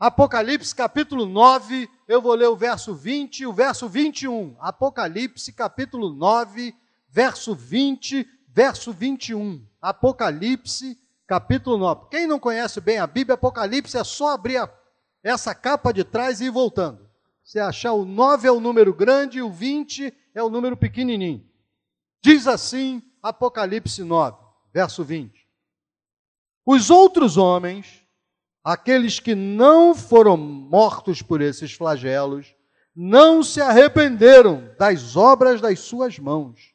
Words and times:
Apocalipse 0.00 0.74
capítulo 0.74 1.26
9, 1.26 1.86
eu 2.08 2.22
vou 2.22 2.32
ler 2.32 2.48
o 2.48 2.56
verso 2.56 2.94
20 2.94 3.40
e 3.40 3.46
o 3.46 3.52
verso 3.52 3.86
21. 3.86 4.56
Apocalipse 4.58 5.52
capítulo 5.52 6.08
9, 6.08 6.74
verso 7.10 7.54
20, 7.54 8.26
verso 8.48 8.94
21. 8.94 9.62
Apocalipse 9.78 10.98
capítulo 11.26 11.76
9. 11.76 12.06
Quem 12.10 12.26
não 12.26 12.38
conhece 12.38 12.80
bem 12.80 12.96
a 12.96 13.06
Bíblia, 13.06 13.34
Apocalipse 13.34 13.98
é 13.98 14.02
só 14.02 14.30
abrir 14.32 14.56
a, 14.56 14.70
essa 15.22 15.54
capa 15.54 15.92
de 15.92 16.02
trás 16.02 16.40
e 16.40 16.46
ir 16.46 16.50
voltando. 16.50 17.06
Você 17.44 17.60
achar 17.60 17.92
o 17.92 18.06
9 18.06 18.48
é 18.48 18.50
o 18.50 18.58
número 18.58 18.94
grande 18.94 19.40
e 19.40 19.42
o 19.42 19.50
20 19.50 20.14
é 20.34 20.42
o 20.42 20.48
número 20.48 20.78
pequenininho. 20.78 21.46
Diz 22.22 22.46
assim 22.46 23.02
Apocalipse 23.22 24.02
9, 24.02 24.38
verso 24.72 25.04
20. 25.04 25.46
Os 26.64 26.88
outros 26.88 27.36
homens 27.36 27.99
aqueles 28.62 29.18
que 29.18 29.34
não 29.34 29.94
foram 29.94 30.36
mortos 30.36 31.22
por 31.22 31.40
esses 31.40 31.72
flagelos, 31.72 32.54
não 32.94 33.42
se 33.42 33.60
arrependeram 33.60 34.70
das 34.78 35.16
obras 35.16 35.60
das 35.60 35.80
suas 35.80 36.18
mãos, 36.18 36.74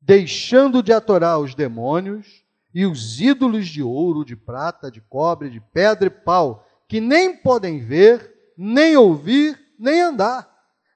deixando 0.00 0.82
de 0.82 0.92
atorar 0.92 1.38
os 1.38 1.54
demônios 1.54 2.44
e 2.74 2.86
os 2.86 3.20
ídolos 3.20 3.68
de 3.68 3.82
ouro, 3.82 4.24
de 4.24 4.36
prata, 4.36 4.90
de 4.90 5.00
cobre, 5.00 5.50
de 5.50 5.60
pedra 5.60 6.06
e 6.06 6.10
pau, 6.10 6.66
que 6.88 7.00
nem 7.00 7.36
podem 7.36 7.80
ver, 7.80 8.32
nem 8.56 8.96
ouvir, 8.96 9.58
nem 9.78 10.00
andar, 10.00 10.48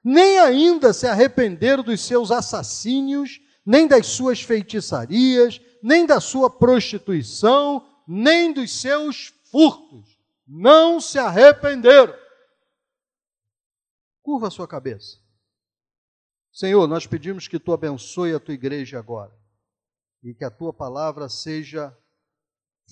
nem 0.03 0.39
ainda 0.39 0.93
se 0.93 1.05
arrependeram 1.05 1.83
dos 1.83 2.01
seus 2.01 2.31
assassínios, 2.31 3.39
nem 3.63 3.87
das 3.87 4.07
suas 4.07 4.41
feitiçarias, 4.41 5.61
nem 5.83 6.05
da 6.05 6.19
sua 6.19 6.49
prostituição, 6.49 7.85
nem 8.07 8.51
dos 8.51 8.81
seus 8.81 9.33
furtos 9.51 10.10
não 10.53 10.99
se 10.99 11.17
arrependeram. 11.17 12.13
Curva 14.21 14.49
a 14.49 14.51
sua 14.51 14.67
cabeça. 14.67 15.17
Senhor, 16.51 16.85
nós 16.87 17.07
pedimos 17.07 17.47
que 17.47 17.57
tu 17.57 17.71
abençoe 17.71 18.33
a 18.33 18.39
tua 18.39 18.53
igreja 18.53 18.99
agora 18.99 19.33
e 20.21 20.33
que 20.33 20.43
a 20.43 20.51
tua 20.51 20.73
palavra 20.73 21.29
seja 21.29 21.97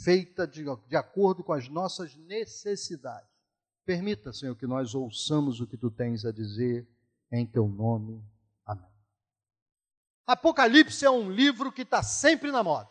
feita 0.02 0.48
de, 0.48 0.64
de 0.88 0.96
acordo 0.96 1.44
com 1.44 1.52
as 1.52 1.68
nossas 1.68 2.16
necessidades. 2.16 3.30
Permita, 3.86 4.32
Senhor, 4.32 4.56
que 4.56 4.66
nós 4.66 4.96
ouçamos 4.96 5.60
o 5.60 5.68
que 5.68 5.76
tu 5.76 5.92
tens 5.92 6.24
a 6.24 6.32
dizer 6.32 6.88
em 7.30 7.46
teu 7.46 7.68
nome. 7.68 8.24
Amém. 8.66 8.90
Apocalipse 10.26 11.04
é 11.04 11.10
um 11.10 11.30
livro 11.30 11.74
que 11.74 11.82
está 11.82 12.02
sempre 12.02 12.52
na 12.52 12.64
moda. 12.64 12.90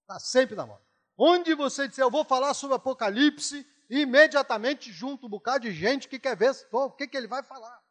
Está 0.00 0.18
sempre 0.18 0.56
na 0.56 0.66
moda. 0.66 0.82
Onde 1.16 1.54
você 1.54 1.86
disser, 1.86 2.04
eu 2.04 2.10
vou 2.10 2.24
falar 2.24 2.54
sobre 2.54 2.74
Apocalipse, 2.74 3.64
imediatamente 3.88 4.92
junto 4.92 5.26
um 5.26 5.30
bocado 5.30 5.64
de 5.68 5.72
gente 5.72 6.08
que 6.08 6.18
quer 6.18 6.36
ver 6.36 6.54
o 6.70 6.90
que, 6.90 7.06
que 7.06 7.16
ele 7.16 7.26
vai 7.26 7.42
falar. 7.42 7.82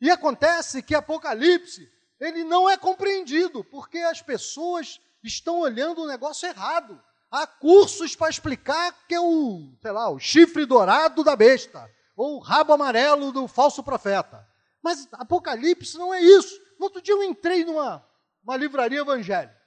E 0.00 0.10
acontece 0.10 0.82
que 0.82 0.94
Apocalipse, 0.94 1.90
ele 2.20 2.44
não 2.44 2.68
é 2.68 2.76
compreendido, 2.76 3.64
porque 3.64 3.98
as 3.98 4.22
pessoas 4.22 5.00
estão 5.22 5.58
olhando 5.60 6.02
o 6.02 6.06
negócio 6.06 6.48
errado. 6.48 7.02
Há 7.30 7.46
cursos 7.46 8.14
para 8.14 8.30
explicar 8.30 8.92
que 9.06 9.14
é 9.14 9.20
o, 9.20 9.72
sei 9.82 9.90
lá, 9.90 10.08
o 10.08 10.18
chifre 10.18 10.64
dourado 10.64 11.24
da 11.24 11.36
besta, 11.36 11.90
ou 12.16 12.36
o 12.36 12.40
rabo 12.40 12.72
amarelo 12.72 13.32
do 13.32 13.46
falso 13.46 13.82
profeta. 13.82 14.46
Mas 14.82 15.08
Apocalipse 15.12 15.98
não 15.98 16.14
é 16.14 16.20
isso. 16.20 16.58
No 16.78 16.86
outro 16.86 17.02
dia 17.02 17.14
eu 17.14 17.22
entrei 17.22 17.64
numa 17.64 18.06
uma 18.42 18.56
livraria 18.56 19.00
evangélica. 19.00 19.57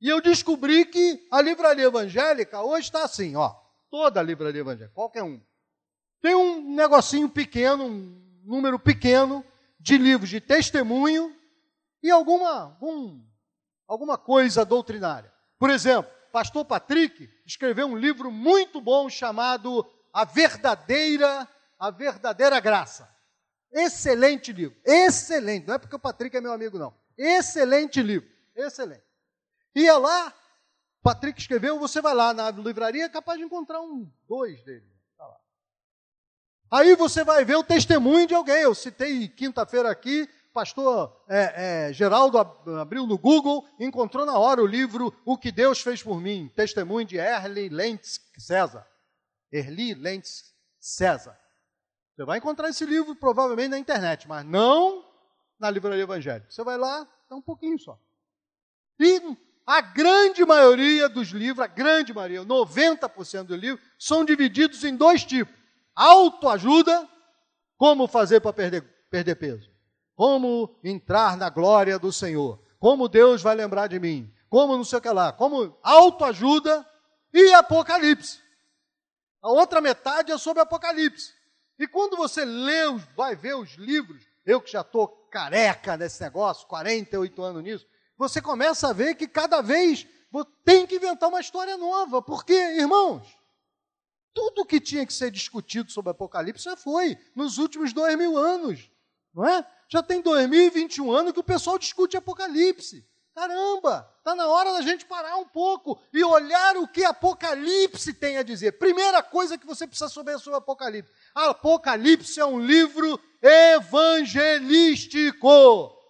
E 0.00 0.08
eu 0.08 0.20
descobri 0.20 0.84
que 0.84 1.26
a 1.30 1.40
livraria 1.40 1.86
evangélica 1.86 2.60
hoje 2.62 2.86
está 2.86 3.04
assim, 3.04 3.34
ó. 3.34 3.54
Toda 3.90 4.20
a 4.20 4.22
livraria 4.22 4.60
evangélica, 4.60 4.94
qualquer 4.94 5.22
um. 5.22 5.40
Tem 6.20 6.34
um 6.34 6.74
negocinho 6.74 7.28
pequeno, 7.28 7.84
um 7.84 8.42
número 8.44 8.78
pequeno 8.78 9.44
de 9.80 9.96
livros 9.96 10.28
de 10.28 10.40
testemunho 10.40 11.34
e 12.02 12.10
alguma, 12.10 12.62
algum, 12.62 13.22
alguma 13.86 14.18
coisa 14.18 14.64
doutrinária. 14.64 15.32
Por 15.58 15.70
exemplo, 15.70 16.10
pastor 16.32 16.64
Patrick 16.64 17.30
escreveu 17.46 17.86
um 17.86 17.96
livro 17.96 18.30
muito 18.30 18.80
bom 18.80 19.08
chamado 19.08 19.88
A 20.12 20.24
Verdadeira, 20.24 21.48
a 21.78 21.90
Verdadeira 21.90 22.60
Graça. 22.60 23.08
Excelente 23.72 24.52
livro, 24.52 24.76
excelente. 24.84 25.66
Não 25.66 25.74
é 25.74 25.78
porque 25.78 25.96
o 25.96 26.00
Patrick 26.00 26.36
é 26.36 26.40
meu 26.40 26.52
amigo, 26.52 26.78
não. 26.78 26.94
Excelente 27.16 28.02
livro, 28.02 28.28
excelente. 28.54 29.05
Ia 29.76 29.90
é 29.90 29.96
lá, 29.98 30.34
Patrick 31.02 31.38
escreveu, 31.38 31.78
você 31.78 32.00
vai 32.00 32.14
lá 32.14 32.32
na 32.32 32.50
livraria, 32.50 33.04
é 33.04 33.08
capaz 33.10 33.38
de 33.38 33.44
encontrar 33.44 33.82
um, 33.82 34.10
dois 34.26 34.64
dele. 34.64 34.90
Tá 35.18 35.26
lá. 35.26 35.38
Aí 36.70 36.96
você 36.96 37.22
vai 37.22 37.44
ver 37.44 37.56
o 37.56 37.62
testemunho 37.62 38.26
de 38.26 38.34
alguém. 38.34 38.62
Eu 38.62 38.74
citei 38.74 39.28
quinta-feira 39.28 39.90
aqui, 39.90 40.26
pastor 40.54 41.22
é, 41.28 41.88
é, 41.88 41.92
Geraldo 41.92 42.38
abriu 42.38 43.06
no 43.06 43.18
Google, 43.18 43.68
encontrou 43.78 44.24
na 44.24 44.38
hora 44.38 44.62
o 44.62 44.66
livro 44.66 45.14
O 45.26 45.36
que 45.36 45.52
Deus 45.52 45.82
fez 45.82 46.02
por 46.02 46.18
mim, 46.22 46.50
testemunho 46.56 47.06
de 47.06 47.18
Erli 47.18 47.68
Lentz 47.68 48.18
César. 48.38 48.86
Erli 49.52 49.92
Lentz 49.92 50.54
César. 50.80 51.38
Você 52.16 52.24
vai 52.24 52.38
encontrar 52.38 52.70
esse 52.70 52.86
livro 52.86 53.14
provavelmente 53.14 53.68
na 53.68 53.78
internet, 53.78 54.26
mas 54.26 54.42
não 54.42 55.04
na 55.58 55.70
livraria 55.70 56.04
evangélica. 56.04 56.50
Você 56.50 56.64
vai 56.64 56.78
lá, 56.78 57.06
dá 57.28 57.36
um 57.36 57.42
pouquinho 57.42 57.78
só. 57.78 58.00
E 58.98 59.20
a 59.66 59.80
grande 59.80 60.44
maioria 60.44 61.08
dos 61.08 61.28
livros, 61.30 61.64
a 61.64 61.66
grande 61.66 62.14
maioria, 62.14 62.44
90% 62.44 63.44
dos 63.44 63.58
livros, 63.58 63.84
são 63.98 64.24
divididos 64.24 64.84
em 64.84 64.94
dois 64.94 65.24
tipos: 65.24 65.52
autoajuda, 65.94 67.08
como 67.76 68.06
fazer 68.06 68.40
para 68.40 68.52
perder, 68.52 68.82
perder 69.10 69.34
peso, 69.34 69.68
como 70.14 70.78
entrar 70.84 71.36
na 71.36 71.50
glória 71.50 71.98
do 71.98 72.12
Senhor, 72.12 72.62
como 72.78 73.08
Deus 73.08 73.42
vai 73.42 73.56
lembrar 73.56 73.88
de 73.88 73.98
mim, 73.98 74.32
como 74.48 74.76
não 74.76 74.84
sei 74.84 75.00
o 75.00 75.02
que 75.02 75.10
lá, 75.10 75.32
como 75.32 75.76
autoajuda 75.82 76.86
e 77.34 77.52
Apocalipse. 77.54 78.40
A 79.42 79.50
outra 79.50 79.80
metade 79.80 80.30
é 80.30 80.38
sobre 80.38 80.62
Apocalipse. 80.62 81.34
E 81.78 81.86
quando 81.86 82.16
você 82.16 82.44
lê, 82.44 82.84
vai 83.14 83.36
ver 83.36 83.54
os 83.54 83.74
livros, 83.74 84.22
eu 84.46 84.60
que 84.60 84.70
já 84.70 84.80
estou 84.80 85.08
careca 85.30 85.96
nesse 85.96 86.22
negócio, 86.22 86.66
48 86.68 87.42
anos 87.42 87.62
nisso, 87.62 87.86
você 88.16 88.40
começa 88.40 88.88
a 88.88 88.92
ver 88.92 89.14
que 89.14 89.28
cada 89.28 89.60
vez 89.60 90.06
tem 90.64 90.86
que 90.86 90.96
inventar 90.96 91.28
uma 91.28 91.40
história 91.40 91.76
nova. 91.76 92.20
Porque, 92.20 92.52
irmãos, 92.52 93.22
tudo 94.34 94.66
que 94.66 94.80
tinha 94.80 95.06
que 95.06 95.12
ser 95.12 95.30
discutido 95.30 95.90
sobre 95.90 96.10
Apocalipse 96.10 96.64
já 96.64 96.76
foi 96.76 97.16
nos 97.34 97.58
últimos 97.58 97.92
dois 97.92 98.16
mil 98.16 98.36
anos. 98.36 98.90
Não 99.34 99.46
é? 99.46 99.64
Já 99.88 100.02
tem 100.02 100.20
2021 100.20 101.12
anos 101.12 101.32
que 101.32 101.40
o 101.40 101.44
pessoal 101.44 101.78
discute 101.78 102.16
Apocalipse. 102.16 103.06
Caramba, 103.34 104.10
está 104.18 104.34
na 104.34 104.48
hora 104.48 104.72
da 104.72 104.80
gente 104.80 105.04
parar 105.04 105.36
um 105.36 105.44
pouco 105.44 106.00
e 106.10 106.24
olhar 106.24 106.78
o 106.78 106.88
que 106.88 107.04
Apocalipse 107.04 108.14
tem 108.14 108.38
a 108.38 108.42
dizer. 108.42 108.78
Primeira 108.78 109.22
coisa 109.22 109.58
que 109.58 109.66
você 109.66 109.86
precisa 109.86 110.08
saber 110.08 110.38
sobre 110.38 110.56
Apocalipse: 110.56 111.12
Apocalipse 111.34 112.40
é 112.40 112.46
um 112.46 112.58
livro 112.58 113.20
evangelístico. 113.42 115.46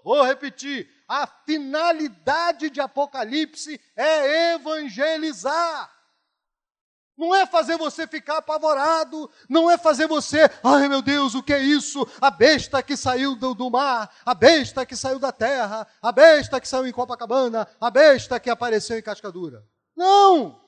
Vou 0.04 0.22
repetir: 0.22 0.88
a 1.08 1.26
finalidade 1.26 2.70
de 2.70 2.80
Apocalipse 2.80 3.80
é 3.94 4.54
evangelizar. 4.54 5.92
Não 7.16 7.34
é 7.34 7.46
fazer 7.46 7.78
você 7.78 8.06
ficar 8.06 8.38
apavorado, 8.38 9.30
não 9.48 9.70
é 9.70 9.78
fazer 9.78 10.06
você, 10.06 10.50
ai 10.62 10.86
meu 10.86 11.00
Deus, 11.00 11.34
o 11.34 11.42
que 11.42 11.54
é 11.54 11.62
isso? 11.62 12.06
A 12.20 12.30
besta 12.30 12.82
que 12.82 12.94
saiu 12.94 13.34
do, 13.34 13.54
do, 13.54 13.70
mar, 13.70 14.14
a 14.24 14.34
besta 14.34 14.84
que 14.84 14.94
saiu 14.94 15.18
da 15.18 15.32
terra, 15.32 15.86
a 16.02 16.12
besta 16.12 16.60
que 16.60 16.68
saiu 16.68 16.86
em 16.86 16.92
Copacabana, 16.92 17.66
a 17.80 17.90
besta 17.90 18.38
que 18.38 18.50
apareceu 18.50 18.98
em 18.98 19.02
Cascadura. 19.02 19.64
Não! 19.96 20.65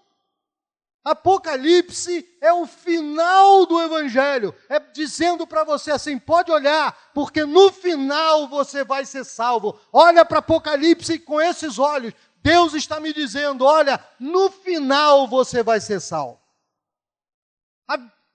Apocalipse 1.11 2.37
é 2.41 2.53
o 2.53 2.67
final 2.67 3.65
do 3.67 3.81
Evangelho, 3.81 4.55
é 4.69 4.79
dizendo 4.79 5.47
para 5.47 5.65
você 5.65 5.91
assim: 5.91 6.19
pode 6.19 6.51
olhar, 6.51 7.11
porque 7.15 7.45
no 7.45 7.73
final 7.73 8.49
você 8.49 8.85
vai 8.85 9.07
ser 9.07 9.25
salvo. 9.25 9.79
Olha 9.93 10.25
para 10.25 10.41
Apocalipse 10.41 11.19
com 11.19 11.41
esses 11.41 11.79
olhos. 11.79 12.13
Deus 12.43 12.75
está 12.75 13.01
me 13.01 13.13
dizendo: 13.13 13.65
olha, 13.65 14.05
no 14.19 14.51
final 14.51 15.27
você 15.27 15.63
vai 15.63 15.81
ser 15.81 16.01
salvo. 16.01 16.41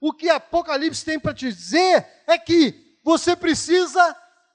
O 0.00 0.12
que 0.12 0.28
Apocalipse 0.28 1.04
tem 1.04 1.18
para 1.18 1.32
te 1.32 1.50
dizer 1.50 2.06
é 2.26 2.36
que 2.36 2.98
você 3.02 3.34
precisa 3.34 4.14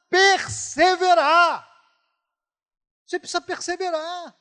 perseverar. 0.09 1.67
Você 3.05 3.17
precisa 3.17 3.41
perseverar. 3.41 4.35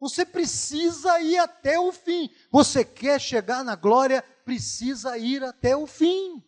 Você 0.00 0.24
precisa 0.24 1.20
ir 1.20 1.38
até 1.38 1.78
o 1.78 1.90
fim. 1.90 2.30
Você 2.50 2.84
quer 2.84 3.20
chegar 3.20 3.64
na 3.64 3.74
glória, 3.74 4.22
precisa 4.44 5.18
ir 5.18 5.42
até 5.42 5.76
o 5.76 5.86
fim. 5.86 6.42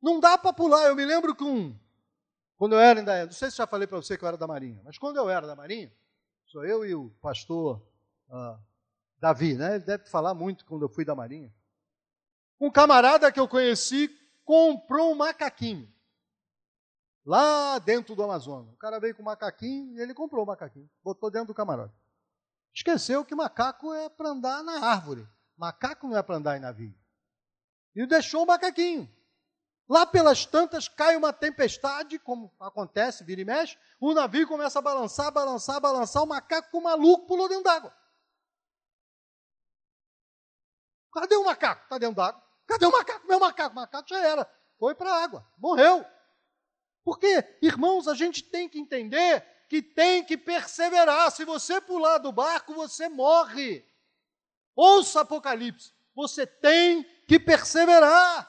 Não 0.00 0.18
dá 0.18 0.38
para 0.38 0.52
pular. 0.52 0.86
Eu 0.86 0.96
me 0.96 1.04
lembro 1.04 1.34
que 1.34 1.44
um, 1.44 1.78
quando 2.56 2.72
eu 2.72 2.80
era 2.80 3.00
ainda, 3.00 3.26
não 3.26 3.32
sei 3.32 3.50
se 3.50 3.56
já 3.56 3.66
falei 3.66 3.86
para 3.86 3.98
você 3.98 4.16
que 4.16 4.24
eu 4.24 4.28
era 4.28 4.36
da 4.36 4.46
Marinha, 4.46 4.80
mas 4.84 4.96
quando 4.96 5.16
eu 5.16 5.28
era 5.28 5.46
da 5.46 5.54
Marinha, 5.54 5.92
sou 6.46 6.64
eu 6.64 6.84
e 6.86 6.94
o 6.94 7.10
pastor 7.20 7.82
uh, 8.28 8.58
Davi, 9.18 9.54
né? 9.54 9.76
Ele 9.76 9.84
deve 9.84 10.06
falar 10.06 10.34
muito 10.34 10.64
quando 10.64 10.82
eu 10.82 10.88
fui 10.88 11.04
da 11.04 11.14
Marinha. 11.14 11.52
Um 12.60 12.70
camarada 12.70 13.30
que 13.30 13.38
eu 13.38 13.46
conheci 13.46 14.08
comprou 14.44 15.12
um 15.12 15.14
macaquinho 15.14 15.92
lá 17.28 17.78
dentro 17.78 18.16
do 18.16 18.22
Amazonas. 18.22 18.72
O 18.72 18.78
cara 18.78 18.98
veio 18.98 19.14
com 19.14 19.22
macaquinho 19.22 19.94
e 19.94 20.00
ele 20.00 20.14
comprou 20.14 20.44
o 20.44 20.46
macaquinho, 20.46 20.88
botou 21.04 21.30
dentro 21.30 21.48
do 21.48 21.54
camarote. 21.54 21.94
Esqueceu 22.74 23.22
que 23.22 23.34
macaco 23.34 23.92
é 23.92 24.08
para 24.08 24.30
andar 24.30 24.62
na 24.64 24.82
árvore. 24.86 25.28
Macaco 25.54 26.08
não 26.08 26.16
é 26.16 26.22
para 26.22 26.36
andar 26.36 26.56
em 26.56 26.60
navio. 26.60 26.94
E 27.94 28.06
deixou 28.06 28.44
o 28.44 28.46
macaquinho. 28.46 29.12
Lá 29.86 30.06
pelas 30.06 30.46
tantas 30.46 30.88
cai 30.88 31.16
uma 31.16 31.32
tempestade, 31.32 32.18
como 32.18 32.50
acontece, 32.58 33.24
vira 33.24 33.42
e 33.42 33.44
mexe, 33.44 33.78
o 34.00 34.14
navio 34.14 34.46
começa 34.48 34.78
a 34.78 34.82
balançar, 34.82 35.30
balançar, 35.30 35.80
balançar, 35.80 36.22
o 36.22 36.26
macaco 36.26 36.70
com 36.70 36.80
maluco 36.80 37.26
pulou 37.26 37.48
dentro 37.48 37.64
d'água. 37.64 37.94
Cadê 41.12 41.36
o 41.36 41.44
macaco? 41.44 41.82
Está 41.82 41.98
dentro 41.98 42.16
d'água. 42.16 42.42
Cadê 42.66 42.86
o 42.86 42.92
macaco? 42.92 43.26
Meu 43.26 43.40
macaco. 43.40 43.72
O 43.72 43.76
macaco 43.76 44.08
já 44.08 44.18
era. 44.18 44.50
Foi 44.78 44.94
para 44.94 45.12
a 45.12 45.24
água. 45.24 45.46
Morreu. 45.58 46.06
Porque, 47.08 47.42
irmãos, 47.62 48.06
a 48.06 48.14
gente 48.14 48.42
tem 48.42 48.68
que 48.68 48.78
entender 48.78 49.42
que 49.66 49.80
tem 49.80 50.22
que 50.22 50.36
perseverar. 50.36 51.32
Se 51.32 51.42
você 51.42 51.80
pular 51.80 52.18
do 52.18 52.30
barco, 52.30 52.74
você 52.74 53.08
morre. 53.08 53.82
Ouça 54.76 55.22
Apocalipse. 55.22 55.90
Você 56.14 56.46
tem 56.46 57.02
que 57.26 57.40
perseverar. 57.40 58.46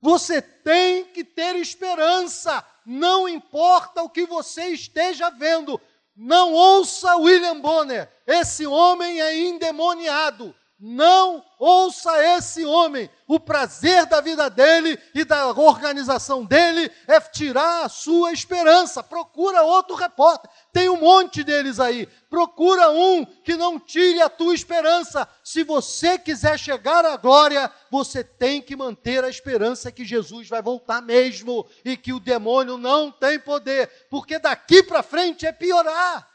Você 0.00 0.42
tem 0.42 1.04
que 1.12 1.22
ter 1.22 1.54
esperança. 1.54 2.66
Não 2.84 3.28
importa 3.28 4.02
o 4.02 4.10
que 4.10 4.26
você 4.26 4.70
esteja 4.70 5.30
vendo. 5.30 5.80
Não 6.16 6.52
ouça 6.52 7.14
William 7.18 7.60
Bonner. 7.60 8.12
Esse 8.26 8.66
homem 8.66 9.20
é 9.20 9.38
endemoniado. 9.38 10.52
Não 10.82 11.44
ouça 11.58 12.10
esse 12.38 12.64
homem. 12.64 13.10
O 13.28 13.38
prazer 13.38 14.06
da 14.06 14.22
vida 14.22 14.48
dele 14.48 14.98
e 15.14 15.26
da 15.26 15.48
organização 15.48 16.42
dele 16.42 16.90
é 17.06 17.20
tirar 17.20 17.84
a 17.84 17.88
sua 17.90 18.32
esperança. 18.32 19.02
Procura 19.02 19.62
outro 19.62 19.94
repórter. 19.94 20.50
Tem 20.72 20.88
um 20.88 20.96
monte 20.96 21.44
deles 21.44 21.78
aí. 21.78 22.06
Procura 22.30 22.90
um 22.90 23.26
que 23.26 23.56
não 23.56 23.78
tire 23.78 24.22
a 24.22 24.30
tua 24.30 24.54
esperança. 24.54 25.28
Se 25.44 25.62
você 25.62 26.18
quiser 26.18 26.58
chegar 26.58 27.04
à 27.04 27.18
glória, 27.18 27.70
você 27.90 28.24
tem 28.24 28.62
que 28.62 28.74
manter 28.74 29.22
a 29.22 29.28
esperança 29.28 29.92
que 29.92 30.02
Jesus 30.02 30.48
vai 30.48 30.62
voltar 30.62 31.02
mesmo 31.02 31.66
e 31.84 31.94
que 31.94 32.14
o 32.14 32.20
demônio 32.20 32.78
não 32.78 33.12
tem 33.12 33.38
poder, 33.38 33.90
porque 34.08 34.38
daqui 34.38 34.82
para 34.82 35.02
frente 35.02 35.44
é 35.44 35.52
piorar. 35.52 36.29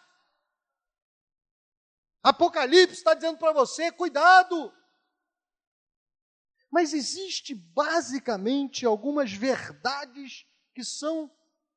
Apocalipse 2.26 2.96
está 2.96 3.14
dizendo 3.14 3.38
para 3.38 3.54
você: 3.54 3.92
cuidado. 3.92 4.74
Mas 6.72 6.92
existe 6.92 7.54
basicamente 7.54 8.84
algumas 8.84 9.32
verdades 9.32 10.44
que 10.74 10.84
são 10.84 11.32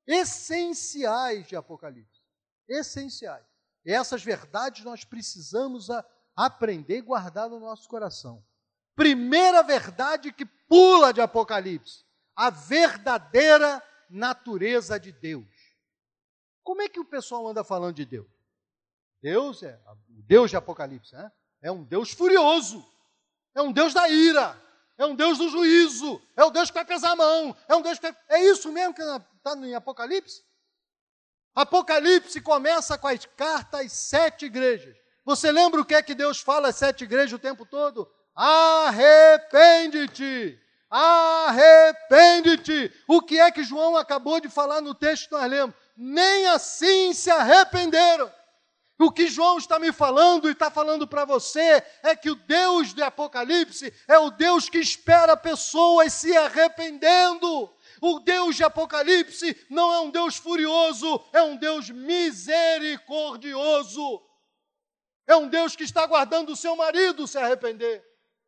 essenciais 0.07 1.47
de 1.47 1.55
Apocalipse. 1.55 2.23
Essenciais. 2.67 3.45
E 3.85 3.93
essas 3.93 4.25
verdades 4.25 4.85
nós 4.85 5.05
precisamos 5.05 5.91
a, 5.91 6.03
aprender 6.35 6.97
e 6.97 7.03
guardar 7.03 7.51
no 7.51 7.61
nosso 7.61 7.87
coração. 7.87 8.43
Primeira 8.97 9.63
verdade 9.63 10.33
que 10.33 10.47
pula 10.47 11.13
de 11.13 11.21
Apocalipse: 11.21 12.07
a 12.35 12.49
verdadeira 12.49 13.83
natureza 14.09 14.99
de 14.99 15.13
Deus. 15.13 15.47
Como 16.65 16.81
é 16.81 16.89
que 16.89 17.01
o 17.01 17.05
pessoal 17.05 17.47
anda 17.47 17.63
falando 17.63 17.97
de 17.97 18.07
Deus? 18.07 18.38
Deus 19.23 19.63
é 19.63 19.79
o 19.87 20.23
Deus 20.23 20.51
de 20.51 20.57
Apocalipse, 20.57 21.15
né? 21.15 21.31
é 21.63 21.71
um 21.73 21.83
Deus 21.85 22.13
furioso, 22.13 22.85
é 23.55 23.63
um 23.63 23.73
Deus 23.73 23.93
da 23.93 24.09
ira, 24.09 24.57
é 24.97 25.05
um 25.07 25.15
Deus 25.15 25.39
do 25.39 25.49
juízo, 25.49 26.21
é 26.37 26.45
o 26.45 26.51
Deus 26.51 26.71
que 26.71 26.75
vai 26.75 26.85
pesar 26.85 27.13
a 27.13 27.17
mão, 27.17 27.57
é 27.69 27.75
um 27.75 27.83
Deus 27.83 27.99
que 27.99 28.11
vai... 28.11 28.17
É 28.29 28.45
isso 28.45 28.71
mesmo 28.73 28.95
que 28.95 29.03
está 29.03 29.57
em 29.57 29.75
Apocalipse? 29.75 30.43
Apocalipse 31.55 32.41
começa 32.41 32.97
com 32.97 33.09
as 33.09 33.27
cartas 33.37 33.81
às 33.81 33.93
sete 33.93 34.47
igrejas. 34.47 34.97
Você 35.25 35.51
lembra 35.53 35.81
o 35.81 35.85
que 35.85 35.95
é 35.95 36.03
que 36.03 36.15
Deus 36.15 36.41
fala 36.41 36.69
às 36.69 36.77
sete 36.77 37.05
igrejas 37.05 37.33
o 37.33 37.39
tempo 37.39 37.67
todo? 37.67 38.09
Arrepende-te! 38.35 39.49
Arrepende-te! 40.89 41.93
O 43.07 43.21
que 43.21 43.39
é 43.39 43.51
que 43.51 43.65
João 43.65 43.97
acabou 43.97 44.41
de 44.41 44.49
falar 44.49 44.81
no 44.81 44.95
texto 44.95 45.29
que 45.29 45.35
nós 45.35 45.51
lemos? 45.51 45.75
Nem 45.97 46.47
assim 46.47 47.13
se 47.13 47.31
arrependeram. 47.31 48.33
O 48.99 49.13
que 49.13 49.29
João 49.29 49.59
está 49.59 49.79
me 49.79 49.93
falando 49.93 50.49
e 50.49 50.53
está 50.53 50.73
falando 50.73 51.07
para 51.07 51.25
você 51.25 51.81
é 52.03 52.17
que 52.17 52.31
o 52.31 52.35
Deus 52.35 52.93
de 52.93 53.01
Apocalipse 53.01 53.95
é 54.09 54.19
o 54.19 54.29
Deus 54.29 54.69
que 54.69 54.79
espera 54.79 55.37
pessoas 55.37 56.13
se 56.13 56.37
arrependendo. 56.37 57.73
O 58.01 58.19
Deus 58.19 58.57
de 58.57 58.65
Apocalipse 58.65 59.57
não 59.71 59.93
é 59.93 60.01
um 60.01 60.11
Deus 60.11 60.37
furioso, 60.37 61.25
é 61.33 61.41
um 61.41 61.57
Deus 61.57 61.91
misericordioso. 61.91 64.21
É 65.29 65.37
um 65.37 65.47
Deus 65.47 65.77
que 65.77 65.85
está 65.85 66.03
aguardando 66.03 66.51
o 66.53 66.57
seu 66.57 66.75
marido 66.75 67.29
se 67.29 67.39
arrepender. 67.39 68.05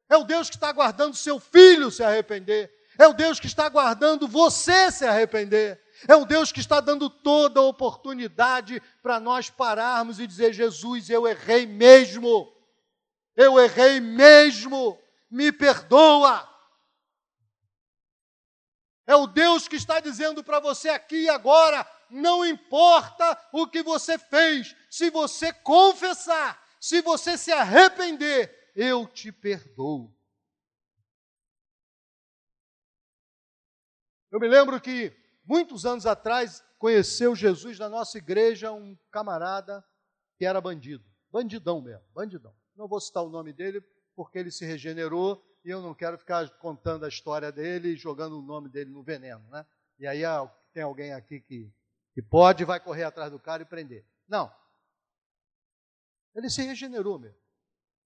É 0.08 0.16
o 0.16 0.24
Deus 0.24 0.50
que 0.50 0.56
está 0.56 0.70
aguardando 0.70 1.12
o 1.12 1.16
seu 1.16 1.38
filho 1.38 1.92
se 1.92 2.02
arrepender. 2.02 2.74
É 2.98 3.06
o 3.06 3.12
Deus 3.12 3.38
que 3.38 3.46
está 3.46 3.66
aguardando 3.66 4.26
você 4.26 4.90
se 4.90 5.06
arrepender. 5.06 5.80
É 6.08 6.16
um 6.16 6.24
Deus 6.24 6.50
que 6.50 6.60
está 6.60 6.80
dando 6.80 7.10
toda 7.10 7.60
a 7.60 7.64
oportunidade 7.64 8.80
para 9.02 9.20
nós 9.20 9.50
pararmos 9.50 10.18
e 10.18 10.26
dizer: 10.26 10.52
Jesus, 10.52 11.10
eu 11.10 11.26
errei 11.26 11.66
mesmo. 11.66 12.52
Eu 13.36 13.58
errei 13.58 14.00
mesmo. 14.00 14.98
Me 15.30 15.52
perdoa. 15.52 16.48
É 19.06 19.14
o 19.14 19.26
Deus 19.26 19.68
que 19.68 19.76
está 19.76 20.00
dizendo 20.00 20.42
para 20.42 20.60
você 20.60 20.88
aqui 20.88 21.24
e 21.24 21.28
agora: 21.28 21.86
não 22.08 22.44
importa 22.44 23.38
o 23.52 23.66
que 23.66 23.82
você 23.82 24.18
fez, 24.18 24.74
se 24.90 25.10
você 25.10 25.52
confessar, 25.52 26.60
se 26.80 27.02
você 27.02 27.36
se 27.36 27.52
arrepender, 27.52 28.72
eu 28.74 29.06
te 29.06 29.30
perdoo. 29.30 30.14
Eu 34.30 34.38
me 34.38 34.48
lembro 34.48 34.80
que 34.80 35.19
muitos 35.50 35.84
anos 35.84 36.06
atrás, 36.06 36.62
conheceu 36.78 37.34
Jesus 37.34 37.76
na 37.76 37.88
nossa 37.88 38.16
igreja 38.18 38.70
um 38.70 38.96
camarada 39.10 39.84
que 40.38 40.44
era 40.44 40.60
bandido. 40.60 41.04
Bandidão 41.28 41.80
mesmo, 41.80 42.06
bandidão. 42.14 42.54
Não 42.76 42.86
vou 42.86 43.00
citar 43.00 43.24
o 43.24 43.28
nome 43.28 43.52
dele 43.52 43.82
porque 44.14 44.38
ele 44.38 44.52
se 44.52 44.64
regenerou 44.64 45.44
e 45.64 45.70
eu 45.70 45.82
não 45.82 45.92
quero 45.92 46.16
ficar 46.16 46.48
contando 46.58 47.04
a 47.04 47.08
história 47.08 47.50
dele 47.50 47.88
e 47.90 47.96
jogando 47.96 48.38
o 48.38 48.42
nome 48.42 48.68
dele 48.68 48.90
no 48.90 49.02
veneno, 49.02 49.44
né? 49.50 49.66
E 49.98 50.06
aí 50.06 50.24
ah, 50.24 50.46
tem 50.72 50.84
alguém 50.84 51.12
aqui 51.12 51.40
que, 51.40 51.68
que 52.14 52.22
pode 52.22 52.64
vai 52.64 52.78
correr 52.78 53.02
atrás 53.02 53.32
do 53.32 53.38
cara 53.40 53.62
e 53.64 53.66
prender. 53.66 54.06
Não. 54.28 54.54
Ele 56.32 56.48
se 56.48 56.62
regenerou 56.62 57.18
mesmo. 57.18 57.38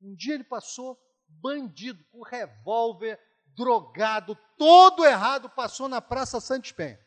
Um 0.01 0.15
dia 0.15 0.33
ele 0.33 0.45
passou 0.45 0.99
bandido, 1.29 2.03
com 2.11 2.23
revólver, 2.23 3.21
drogado, 3.55 4.35
todo 4.57 5.05
errado, 5.05 5.51
passou 5.51 5.91
na 5.91 6.01
Praça 6.01 6.41
Santos 6.41 6.73
Penha. 6.73 7.04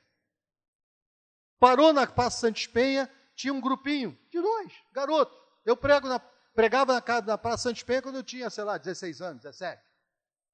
Parou 1.59 1.91
na 1.91 2.05
Praça 2.05 2.39
Santos 2.39 2.67
Penha, 2.67 3.09
tinha 3.35 3.53
um 3.53 3.61
grupinho 3.61 4.17
de 4.29 4.39
nós, 4.39 4.71
garotos. 4.91 5.37
Eu 5.65 5.75
prego 5.75 6.07
na, 6.07 6.19
pregava 6.19 6.93
na, 6.93 7.21
na 7.21 7.37
Praça 7.37 7.63
Santos 7.63 7.83
Penha 7.83 8.01
quando 8.01 8.15
eu 8.15 8.23
tinha, 8.23 8.49
sei 8.49 8.63
lá, 8.63 8.77
16 8.77 9.21
anos, 9.21 9.41
17. 9.41 9.81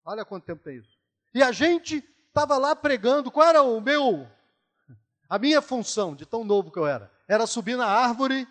Olha 0.05 0.25
quanto 0.25 0.45
tempo 0.45 0.63
tem 0.63 0.77
isso. 0.77 0.97
E 1.33 1.41
a 1.41 1.51
gente 1.51 2.03
estava 2.27 2.57
lá 2.57 2.75
pregando. 2.75 3.31
Qual 3.31 3.47
era 3.47 3.61
o 3.61 3.79
meu, 3.79 4.27
a 5.29 5.39
minha 5.39 5.61
função 5.61 6.15
de 6.15 6.25
tão 6.25 6.43
novo 6.43 6.71
que 6.71 6.79
eu 6.79 6.85
era? 6.87 7.11
Era 7.27 7.47
subir 7.47 7.77
na 7.77 7.85
árvore. 7.85 8.47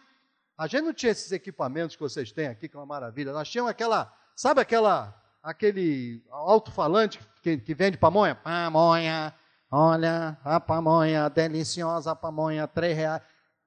A 0.56 0.66
gente 0.66 0.84
não 0.84 0.92
tinha 0.92 1.12
esses 1.12 1.32
equipamentos 1.32 1.96
que 1.96 2.02
vocês 2.02 2.32
têm 2.32 2.46
aqui, 2.46 2.68
que 2.68 2.76
é 2.76 2.78
uma 2.78 2.86
maravilha. 2.86 3.32
Nós 3.32 3.50
tínhamos 3.50 3.70
aquela, 3.70 4.14
sabe 4.34 4.60
aquela, 4.60 5.14
aquele 5.42 6.24
alto-falante 6.30 7.18
que, 7.42 7.58
que 7.58 7.74
vende 7.74 7.98
pamonha? 7.98 8.34
Pamonha, 8.34 9.34
Olha, 9.74 10.36
a 10.44 10.60
pamonha, 10.60 11.30
deliciosa 11.30 12.14
pamonha, 12.14 12.68
três 12.68 12.94
reais. 12.94 13.22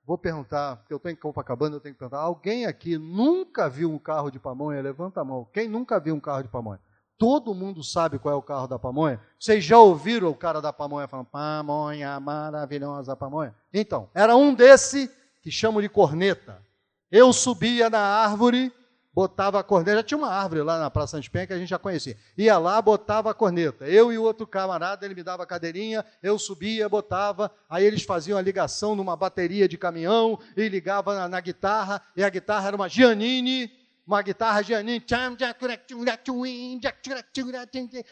Vou 0.05 0.19
perguntar, 0.19 0.75
porque 0.75 0.93
eu 0.93 0.97
estou 0.97 1.11
em 1.11 1.15
Copacabana, 1.15 1.77
eu 1.77 1.79
tenho 1.79 1.95
que 1.95 1.99
perguntar. 1.99 2.21
Alguém 2.21 2.67
aqui 2.67 2.95
nunca 2.95 3.67
viu 3.67 3.91
um 3.91 3.97
carro 3.97 4.29
de 4.29 4.37
pamonha? 4.37 4.79
Levanta 4.83 5.21
a 5.21 5.25
mão. 5.25 5.49
Quem 5.51 5.67
nunca 5.67 5.99
viu 5.99 6.13
um 6.13 6.19
carro 6.19 6.43
de 6.43 6.49
pamonha? 6.49 6.79
Todo 7.17 7.55
mundo 7.55 7.83
sabe 7.83 8.19
qual 8.19 8.35
é 8.35 8.37
o 8.37 8.41
carro 8.41 8.67
da 8.67 8.77
pamonha? 8.77 9.19
Vocês 9.39 9.63
já 9.63 9.79
ouviram 9.79 10.29
o 10.29 10.35
cara 10.35 10.61
da 10.61 10.71
pamonha 10.71 11.07
falando, 11.07 11.25
pamonha, 11.25 12.19
maravilhosa 12.19 13.15
pamonha? 13.15 13.55
Então, 13.73 14.07
era 14.13 14.35
um 14.35 14.53
desse 14.53 15.09
que 15.41 15.49
chamam 15.49 15.81
de 15.81 15.89
corneta. 15.89 16.61
Eu 17.09 17.33
subia 17.33 17.89
na 17.89 17.99
árvore 17.99 18.71
botava 19.15 19.57
a 19.57 19.63
corneta. 19.63 19.95
Já 19.97 20.03
tinha 20.03 20.17
uma 20.17 20.29
árvore 20.29 20.61
lá 20.61 20.77
na 20.77 20.91
Praça 20.91 21.11
Santos 21.11 21.29
Penha 21.29 21.47
que 21.47 21.53
a 21.53 21.57
gente 21.57 21.69
já 21.69 21.79
conhecia. 21.79 22.17
Ia 22.37 22.57
lá, 22.57 22.81
botava 22.81 23.31
a 23.31 23.33
corneta. 23.33 23.87
Eu 23.87 24.11
e 24.11 24.17
o 24.17 24.23
outro 24.23 24.45
camarada, 24.45 25.05
ele 25.05 25.15
me 25.15 25.23
dava 25.23 25.43
a 25.43 25.45
cadeirinha, 25.45 26.05
eu 26.21 26.37
subia, 26.37 26.89
botava. 26.89 27.49
Aí 27.69 27.85
eles 27.85 28.03
faziam 28.03 28.37
a 28.37 28.41
ligação 28.41 28.93
numa 28.93 29.15
bateria 29.15 29.69
de 29.69 29.77
caminhão 29.77 30.37
e 30.57 30.67
ligava 30.67 31.15
na, 31.15 31.29
na 31.29 31.39
guitarra. 31.39 32.01
E 32.17 32.23
a 32.23 32.29
guitarra 32.29 32.67
era 32.67 32.75
uma 32.75 32.89
Giannini 32.89 33.71
uma 34.05 34.21
guitarra 34.21 34.61
Giannini, 34.61 35.03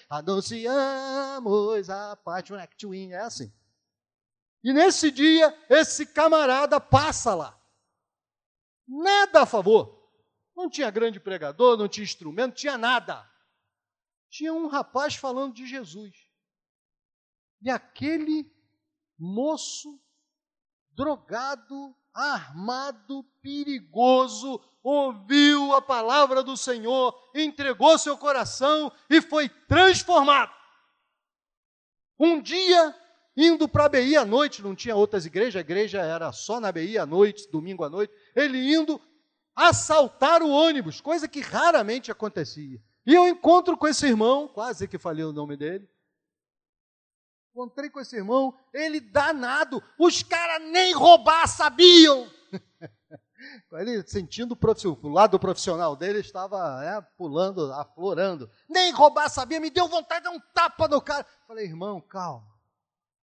anunciamos 0.09 1.87
a 1.87 2.15
paz, 2.15 2.45
é 3.11 3.17
assim. 3.17 3.53
E 4.63 4.73
nesse 4.73 5.11
dia, 5.11 5.55
esse 5.69 6.07
camarada 6.07 6.79
passa 6.79 7.35
lá. 7.35 7.55
Nada 8.87 9.43
a 9.43 9.45
favor. 9.45 10.02
Não 10.55 10.69
tinha 10.69 10.91
grande 10.91 11.19
pregador, 11.19 11.77
não 11.77 11.87
tinha 11.87 12.03
instrumento, 12.03 12.55
tinha 12.55 12.77
nada. 12.77 13.27
Tinha 14.29 14.53
um 14.53 14.67
rapaz 14.67 15.15
falando 15.15 15.53
de 15.53 15.65
Jesus. 15.65 16.15
E 17.61 17.69
aquele 17.69 18.51
moço 19.17 19.99
drogado, 20.91 21.95
armado, 22.13 23.23
perigoso, 23.41 24.61
ouviu 24.83 25.73
a 25.73 25.81
palavra 25.81 26.43
do 26.43 26.55
Senhor, 26.57 27.17
entregou 27.33 27.97
seu 27.97 28.17
coração 28.17 28.91
e 29.09 29.21
foi 29.21 29.49
transformado. 29.49 30.53
Um 32.19 32.41
dia, 32.41 32.95
indo 33.35 33.67
para 33.67 33.85
a 33.85 33.89
BI 33.89 34.15
à 34.15 34.25
noite, 34.25 34.61
não 34.61 34.75
tinha 34.75 34.95
outras 34.95 35.25
igrejas, 35.25 35.55
a 35.55 35.61
igreja 35.61 36.01
era 36.01 36.31
só 36.31 36.59
na 36.59 36.71
BI 36.71 36.97
à 36.97 37.05
noite, 37.05 37.49
domingo 37.49 37.83
à 37.83 37.89
noite, 37.89 38.13
ele 38.35 38.73
indo 38.73 39.01
assaltar 39.55 40.41
o 40.41 40.49
ônibus, 40.49 41.01
coisa 41.01 41.27
que 41.27 41.41
raramente 41.41 42.11
acontecia. 42.11 42.81
E 43.05 43.13
eu 43.13 43.27
encontro 43.27 43.77
com 43.77 43.87
esse 43.87 44.05
irmão, 44.05 44.47
quase 44.47 44.87
que 44.87 44.97
falei 44.97 45.25
o 45.25 45.33
nome 45.33 45.57
dele, 45.57 45.87
Encontrei 47.53 47.87
com 47.87 47.99
esse 47.99 48.15
irmão, 48.15 48.57
ele 48.73 48.99
danado, 48.99 49.81
os 49.99 50.23
caras 50.23 50.67
nem 50.71 50.91
roubar 50.91 51.47
sabiam. 51.47 52.27
ele 53.73 54.01
sentindo 54.07 54.57
o 55.03 55.09
lado 55.09 55.37
profissional 55.37 55.95
dele 55.95 56.19
estava 56.19 56.83
é, 56.83 56.99
pulando, 57.15 57.71
aflorando. 57.73 58.49
Nem 58.67 58.91
roubar 58.91 59.29
sabia, 59.29 59.59
me 59.59 59.69
deu 59.69 59.87
vontade 59.87 60.21
de 60.25 60.31
dar 60.31 60.35
um 60.35 60.39
tapa 60.51 60.87
no 60.87 60.99
cara. 60.99 61.27
Falei, 61.47 61.65
irmão, 61.65 62.01
calma, 62.01 62.51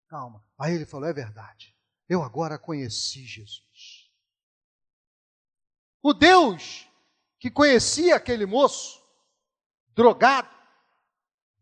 calma. 0.07 0.45
Aí 0.57 0.77
ele 0.77 0.87
falou: 0.87 1.09
é 1.09 1.13
verdade, 1.13 1.75
eu 2.09 2.23
agora 2.23 2.57
conheci 2.57 3.25
Jesus. 3.25 3.70
O 6.03 6.13
Deus 6.13 6.89
que 7.39 7.51
conhecia 7.51 8.17
aquele 8.17 8.47
moço, 8.47 9.01
drogado, 9.95 10.49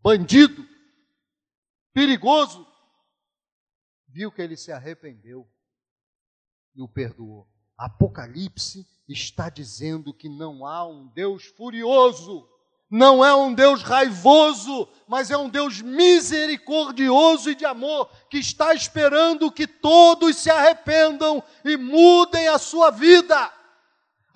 bandido, 0.02 0.66
perigoso, 1.92 2.66
viu 4.08 4.30
que 4.32 4.42
ele 4.42 4.56
se 4.56 4.72
arrependeu 4.72 5.48
e 6.74 6.82
o 6.82 6.88
perdoou. 6.88 7.48
Apocalipse 7.76 8.86
está 9.08 9.48
dizendo 9.48 10.12
que 10.12 10.28
não 10.28 10.66
há 10.66 10.86
um 10.86 11.06
Deus 11.08 11.44
furioso, 11.44 12.48
não 12.90 13.24
é 13.24 13.34
um 13.34 13.52
Deus 13.52 13.82
raivoso, 13.82 14.88
mas 15.06 15.30
é 15.30 15.36
um 15.36 15.48
Deus 15.48 15.80
misericordioso 15.82 17.50
e 17.50 17.54
de 17.54 17.64
amor, 17.64 18.10
que 18.30 18.38
está 18.38 18.74
esperando 18.74 19.52
que 19.52 19.66
todos 19.66 20.36
se 20.36 20.50
arrependam 20.50 21.42
e 21.64 21.76
mudem 21.76 22.48
a 22.48 22.58
sua 22.58 22.90
vida. 22.90 23.52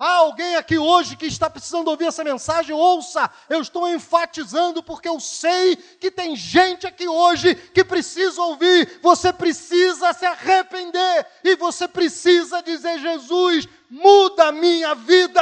Há 0.03 0.15
alguém 0.15 0.57
aqui 0.57 0.77
hoje 0.77 1.15
que 1.15 1.25
está 1.27 1.49
precisando 1.49 1.87
ouvir 1.87 2.07
essa 2.07 2.25
mensagem? 2.25 2.75
Ouça, 2.75 3.31
eu 3.47 3.61
estou 3.61 3.87
enfatizando 3.87 4.83
porque 4.83 5.07
eu 5.07 5.17
sei 5.17 5.77
que 5.77 6.11
tem 6.11 6.35
gente 6.35 6.85
aqui 6.85 7.07
hoje 7.07 7.55
que 7.55 7.85
precisa 7.85 8.41
ouvir. 8.41 8.99
Você 9.01 9.31
precisa 9.31 10.11
se 10.11 10.25
arrepender 10.25 11.25
e 11.41 11.55
você 11.55 11.87
precisa 11.87 12.61
dizer: 12.61 12.99
Jesus, 12.99 13.65
muda 13.89 14.49
a 14.49 14.51
minha 14.51 14.93
vida. 14.93 15.41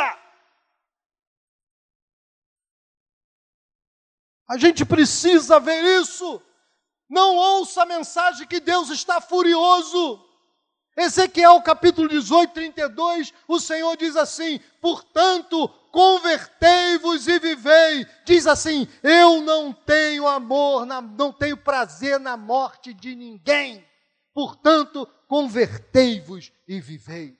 A 4.48 4.60
gente 4.60 4.86
precisa 4.86 5.60
ver 5.60 5.84
isso. 6.00 6.39
Não 7.10 7.36
ouça 7.36 7.82
a 7.82 7.88
mensagem 7.88 8.46
que 8.46 8.60
Deus 8.60 8.91
está 8.91 9.20
furioso. 9.20 10.24
Ezequiel 10.95 11.62
capítulo 11.62 12.10
18, 12.10 12.53
32, 12.53 13.33
o 13.48 13.60
Senhor 13.60 13.95
diz 13.95 14.15
assim: 14.15 14.60
portanto, 14.81 15.67
convertei-vos 15.91 17.27
e 17.27 17.39
vivei. 17.39 18.05
Diz 18.25 18.45
assim: 18.45 18.88
eu 19.01 19.41
não 19.41 19.71
tenho 19.71 20.27
amor, 20.27 20.86
não 20.86 21.31
tenho 21.31 21.57
prazer 21.57 22.19
na 22.19 22.36
morte 22.36 22.93
de 22.93 23.15
ninguém. 23.15 23.86
Portanto, 24.33 25.07
convertei-vos 25.27 26.51
e 26.67 26.79
vivei. 26.79 27.38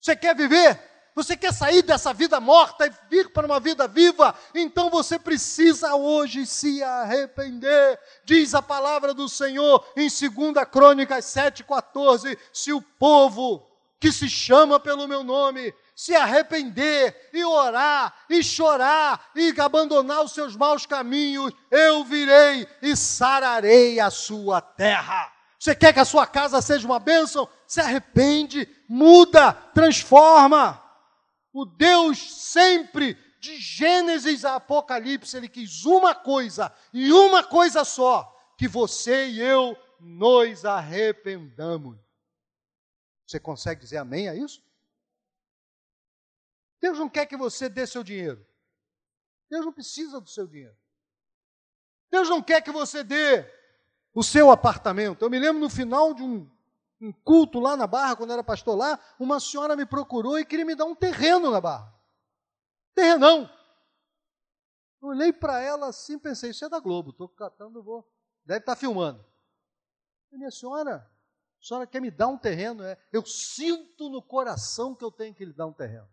Você 0.00 0.14
quer 0.14 0.36
viver? 0.36 0.95
Você 1.16 1.34
quer 1.34 1.54
sair 1.54 1.80
dessa 1.80 2.12
vida 2.12 2.38
morta 2.38 2.86
e 2.86 2.92
vir 3.08 3.30
para 3.30 3.46
uma 3.46 3.58
vida 3.58 3.88
viva? 3.88 4.34
Então 4.54 4.90
você 4.90 5.18
precisa 5.18 5.94
hoje 5.94 6.44
se 6.44 6.82
arrepender. 6.82 7.98
Diz 8.22 8.54
a 8.54 8.60
palavra 8.60 9.14
do 9.14 9.26
Senhor 9.26 9.82
em 9.96 10.08
2 10.08 10.68
Crônicas 10.70 11.24
7,14: 11.24 12.36
se 12.52 12.70
o 12.70 12.82
povo 12.82 13.66
que 13.98 14.12
se 14.12 14.28
chama 14.28 14.78
pelo 14.78 15.08
meu 15.08 15.24
nome 15.24 15.72
se 15.94 16.14
arrepender 16.14 17.30
e 17.32 17.42
orar 17.42 18.14
e 18.28 18.42
chorar 18.42 19.30
e 19.34 19.54
abandonar 19.58 20.22
os 20.22 20.32
seus 20.32 20.54
maus 20.54 20.84
caminhos, 20.84 21.50
eu 21.70 22.04
virei 22.04 22.68
e 22.82 22.94
sararei 22.94 23.98
a 23.98 24.10
sua 24.10 24.60
terra. 24.60 25.32
Você 25.58 25.74
quer 25.74 25.94
que 25.94 26.00
a 26.00 26.04
sua 26.04 26.26
casa 26.26 26.60
seja 26.60 26.86
uma 26.86 27.00
bênção? 27.00 27.48
Se 27.66 27.80
arrepende, 27.80 28.68
muda, 28.86 29.54
transforma. 29.72 30.85
O 31.56 31.64
Deus 31.64 32.18
sempre, 32.34 33.14
de 33.40 33.56
Gênesis 33.56 34.44
a 34.44 34.56
Apocalipse, 34.56 35.34
ele 35.34 35.48
quis 35.48 35.86
uma 35.86 36.14
coisa 36.14 36.70
e 36.92 37.10
uma 37.10 37.42
coisa 37.42 37.82
só: 37.82 38.30
que 38.58 38.68
você 38.68 39.28
e 39.28 39.40
eu 39.40 39.74
nos 39.98 40.66
arrependamos. 40.66 41.98
Você 43.26 43.40
consegue 43.40 43.80
dizer 43.80 43.96
amém 43.96 44.28
a 44.28 44.34
isso? 44.34 44.62
Deus 46.78 46.98
não 46.98 47.08
quer 47.08 47.24
que 47.24 47.38
você 47.38 47.70
dê 47.70 47.86
seu 47.86 48.04
dinheiro. 48.04 48.46
Deus 49.48 49.64
não 49.64 49.72
precisa 49.72 50.20
do 50.20 50.28
seu 50.28 50.46
dinheiro. 50.46 50.76
Deus 52.10 52.28
não 52.28 52.42
quer 52.42 52.60
que 52.60 52.70
você 52.70 53.02
dê 53.02 53.50
o 54.12 54.22
seu 54.22 54.50
apartamento. 54.50 55.24
Eu 55.24 55.30
me 55.30 55.38
lembro 55.38 55.62
no 55.62 55.70
final 55.70 56.12
de 56.12 56.22
um 56.22 56.54
um 57.00 57.12
culto 57.12 57.60
lá 57.60 57.76
na 57.76 57.86
Barra, 57.86 58.16
quando 58.16 58.32
era 58.32 58.42
pastor 58.42 58.76
lá, 58.76 58.98
uma 59.18 59.38
senhora 59.38 59.76
me 59.76 59.84
procurou 59.84 60.38
e 60.38 60.44
queria 60.44 60.64
me 60.64 60.74
dar 60.74 60.86
um 60.86 60.94
terreno 60.94 61.50
na 61.50 61.60
Barra. 61.60 61.94
Terrenão. 62.94 63.50
Olhei 65.00 65.32
para 65.32 65.60
ela 65.60 65.88
assim, 65.88 66.18
pensei, 66.18 66.50
isso 66.50 66.64
é 66.64 66.68
da 66.68 66.80
Globo, 66.80 67.10
estou 67.10 67.28
catando, 67.28 67.82
vou. 67.82 68.08
Deve 68.44 68.60
estar 68.60 68.74
tá 68.74 68.80
filmando. 68.80 69.24
minha 70.32 70.50
senhora, 70.50 71.10
a 71.60 71.64
senhora 71.64 71.86
quer 71.86 72.00
me 72.00 72.10
dar 72.10 72.28
um 72.28 72.38
terreno? 72.38 72.82
É, 72.82 72.98
eu 73.12 73.24
sinto 73.24 74.08
no 74.08 74.22
coração 74.22 74.94
que 74.94 75.04
eu 75.04 75.10
tenho 75.10 75.34
que 75.34 75.44
lhe 75.44 75.52
dar 75.52 75.66
um 75.66 75.72
terreno. 75.72 76.08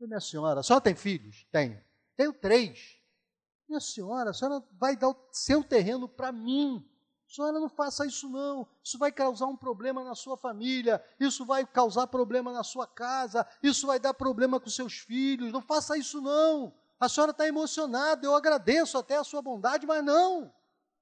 minha 0.00 0.20
senhora, 0.20 0.60
a 0.60 0.62
senhora 0.62 0.82
tem 0.82 0.94
filhos? 0.94 1.46
Tenho. 1.50 1.82
Tenho 2.16 2.32
três. 2.32 2.98
Minha 3.68 3.80
senhora, 3.80 4.30
a 4.30 4.34
senhora 4.34 4.62
vai 4.72 4.96
dar 4.96 5.08
o 5.08 5.28
seu 5.32 5.64
terreno 5.64 6.08
para 6.08 6.30
mim. 6.30 6.88
Senhora, 7.32 7.58
não 7.58 7.68
faça 7.70 8.04
isso 8.04 8.28
não. 8.28 8.68
Isso 8.84 8.98
vai 8.98 9.10
causar 9.10 9.46
um 9.46 9.56
problema 9.56 10.04
na 10.04 10.14
sua 10.14 10.36
família, 10.36 11.02
isso 11.18 11.46
vai 11.46 11.64
causar 11.64 12.06
problema 12.06 12.52
na 12.52 12.62
sua 12.62 12.86
casa, 12.86 13.46
isso 13.62 13.86
vai 13.86 13.98
dar 13.98 14.12
problema 14.12 14.60
com 14.60 14.68
seus 14.68 14.98
filhos. 14.98 15.50
Não 15.50 15.62
faça 15.62 15.96
isso 15.96 16.20
não. 16.20 16.74
A 17.00 17.08
senhora 17.08 17.30
está 17.30 17.48
emocionada, 17.48 18.26
eu 18.26 18.34
agradeço 18.34 18.98
até 18.98 19.16
a 19.16 19.24
sua 19.24 19.40
bondade, 19.40 19.86
mas 19.86 20.04
não. 20.04 20.52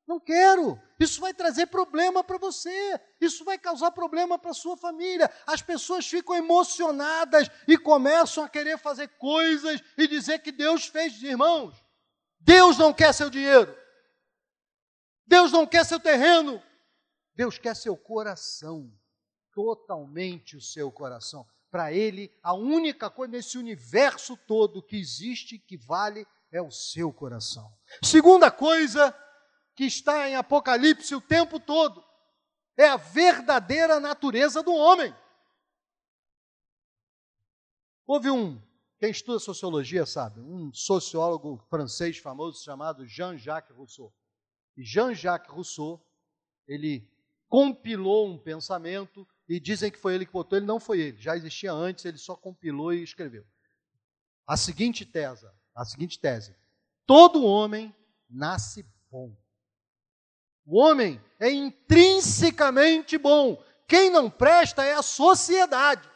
Não 0.06 0.20
quero. 0.20 0.80
Isso 1.00 1.20
vai 1.20 1.34
trazer 1.34 1.66
problema 1.66 2.22
para 2.22 2.38
você. 2.38 3.00
Isso 3.20 3.44
vai 3.44 3.58
causar 3.58 3.90
problema 3.90 4.38
para 4.38 4.54
sua 4.54 4.76
família. 4.76 5.28
As 5.44 5.60
pessoas 5.60 6.06
ficam 6.06 6.36
emocionadas 6.36 7.50
e 7.66 7.76
começam 7.76 8.44
a 8.44 8.48
querer 8.48 8.78
fazer 8.78 9.08
coisas 9.18 9.82
e 9.98 10.06
dizer 10.06 10.38
que 10.38 10.52
Deus 10.52 10.86
fez, 10.86 11.20
irmãos. 11.20 11.74
Deus 12.38 12.78
não 12.78 12.92
quer 12.92 13.12
seu 13.12 13.28
dinheiro. 13.28 13.79
Deus 15.30 15.52
não 15.52 15.64
quer 15.64 15.86
seu 15.86 16.00
terreno, 16.00 16.60
Deus 17.36 17.56
quer 17.56 17.76
seu 17.76 17.96
coração, 17.96 18.92
totalmente 19.54 20.56
o 20.56 20.60
seu 20.60 20.90
coração. 20.90 21.46
Para 21.70 21.92
Ele, 21.92 22.36
a 22.42 22.52
única 22.52 23.08
coisa 23.08 23.30
nesse 23.30 23.56
universo 23.56 24.36
todo 24.36 24.82
que 24.82 24.96
existe, 24.96 25.56
que 25.56 25.76
vale, 25.76 26.26
é 26.50 26.60
o 26.60 26.72
seu 26.72 27.12
coração. 27.12 27.72
Segunda 28.02 28.50
coisa 28.50 29.16
que 29.76 29.84
está 29.84 30.28
em 30.28 30.34
Apocalipse 30.34 31.14
o 31.14 31.20
tempo 31.20 31.60
todo 31.60 32.04
é 32.76 32.88
a 32.88 32.96
verdadeira 32.96 34.00
natureza 34.00 34.64
do 34.64 34.74
homem. 34.74 35.14
Houve 38.04 38.32
um, 38.32 38.60
quem 38.98 39.12
estuda 39.12 39.38
sociologia 39.38 40.04
sabe, 40.04 40.40
um 40.40 40.74
sociólogo 40.74 41.64
francês 41.70 42.18
famoso 42.18 42.64
chamado 42.64 43.06
Jean-Jacques 43.06 43.76
Rousseau. 43.76 44.12
Jean-Jacques 44.84 45.52
Rousseau, 45.52 46.04
ele 46.66 47.08
compilou 47.48 48.28
um 48.28 48.38
pensamento 48.38 49.26
e 49.48 49.58
dizem 49.58 49.90
que 49.90 49.98
foi 49.98 50.14
ele 50.14 50.24
que 50.24 50.32
botou, 50.32 50.56
ele 50.56 50.66
não 50.66 50.78
foi 50.78 51.00
ele, 51.00 51.18
já 51.18 51.36
existia 51.36 51.72
antes, 51.72 52.04
ele 52.04 52.18
só 52.18 52.36
compilou 52.36 52.92
e 52.92 53.02
escreveu. 53.02 53.44
a 54.46 54.56
seguinte 54.56 55.04
tese, 55.04 55.46
a 55.74 55.84
seguinte 55.84 56.18
tese: 56.18 56.54
todo 57.06 57.44
homem 57.44 57.94
nasce 58.28 58.86
bom. 59.10 59.36
O 60.64 60.78
homem 60.78 61.20
é 61.40 61.50
intrinsecamente 61.50 63.18
bom. 63.18 63.62
Quem 63.88 64.08
não 64.08 64.30
presta 64.30 64.84
é 64.84 64.94
a 64.94 65.02
sociedade. 65.02 66.08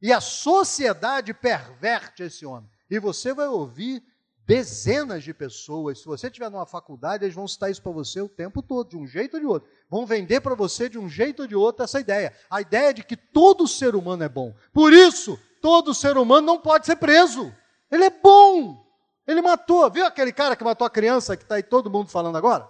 E 0.00 0.12
a 0.12 0.20
sociedade 0.20 1.34
perverte 1.34 2.22
esse 2.22 2.46
homem. 2.46 2.70
E 2.88 3.00
você 3.00 3.34
vai 3.34 3.48
ouvir 3.48 4.04
dezenas 4.46 5.24
de 5.24 5.32
pessoas, 5.32 6.00
se 6.00 6.06
você 6.06 6.26
estiver 6.26 6.50
numa 6.50 6.66
faculdade, 6.66 7.24
eles 7.24 7.34
vão 7.34 7.48
citar 7.48 7.70
isso 7.70 7.82
para 7.82 7.92
você 7.92 8.20
o 8.20 8.28
tempo 8.28 8.62
todo, 8.62 8.90
de 8.90 8.96
um 8.96 9.06
jeito 9.06 9.34
ou 9.34 9.40
de 9.40 9.46
outro. 9.46 9.68
Vão 9.90 10.04
vender 10.04 10.40
para 10.40 10.54
você 10.54 10.88
de 10.88 10.98
um 10.98 11.08
jeito 11.08 11.42
ou 11.42 11.48
de 11.48 11.54
outro 11.54 11.84
essa 11.84 12.00
ideia. 12.00 12.32
A 12.50 12.60
ideia 12.60 12.92
de 12.92 13.02
que 13.02 13.16
todo 13.16 13.66
ser 13.66 13.94
humano 13.94 14.22
é 14.22 14.28
bom. 14.28 14.54
Por 14.72 14.92
isso, 14.92 15.38
todo 15.62 15.94
ser 15.94 16.16
humano 16.16 16.46
não 16.46 16.58
pode 16.58 16.86
ser 16.86 16.96
preso. 16.96 17.52
Ele 17.90 18.04
é 18.04 18.10
bom. 18.10 18.84
Ele 19.26 19.40
matou. 19.40 19.90
Viu 19.90 20.04
aquele 20.04 20.32
cara 20.32 20.54
que 20.54 20.64
matou 20.64 20.86
a 20.86 20.90
criança 20.90 21.36
que 21.36 21.42
está 21.42 21.54
aí 21.54 21.62
todo 21.62 21.90
mundo 21.90 22.10
falando 22.10 22.36
agora? 22.36 22.68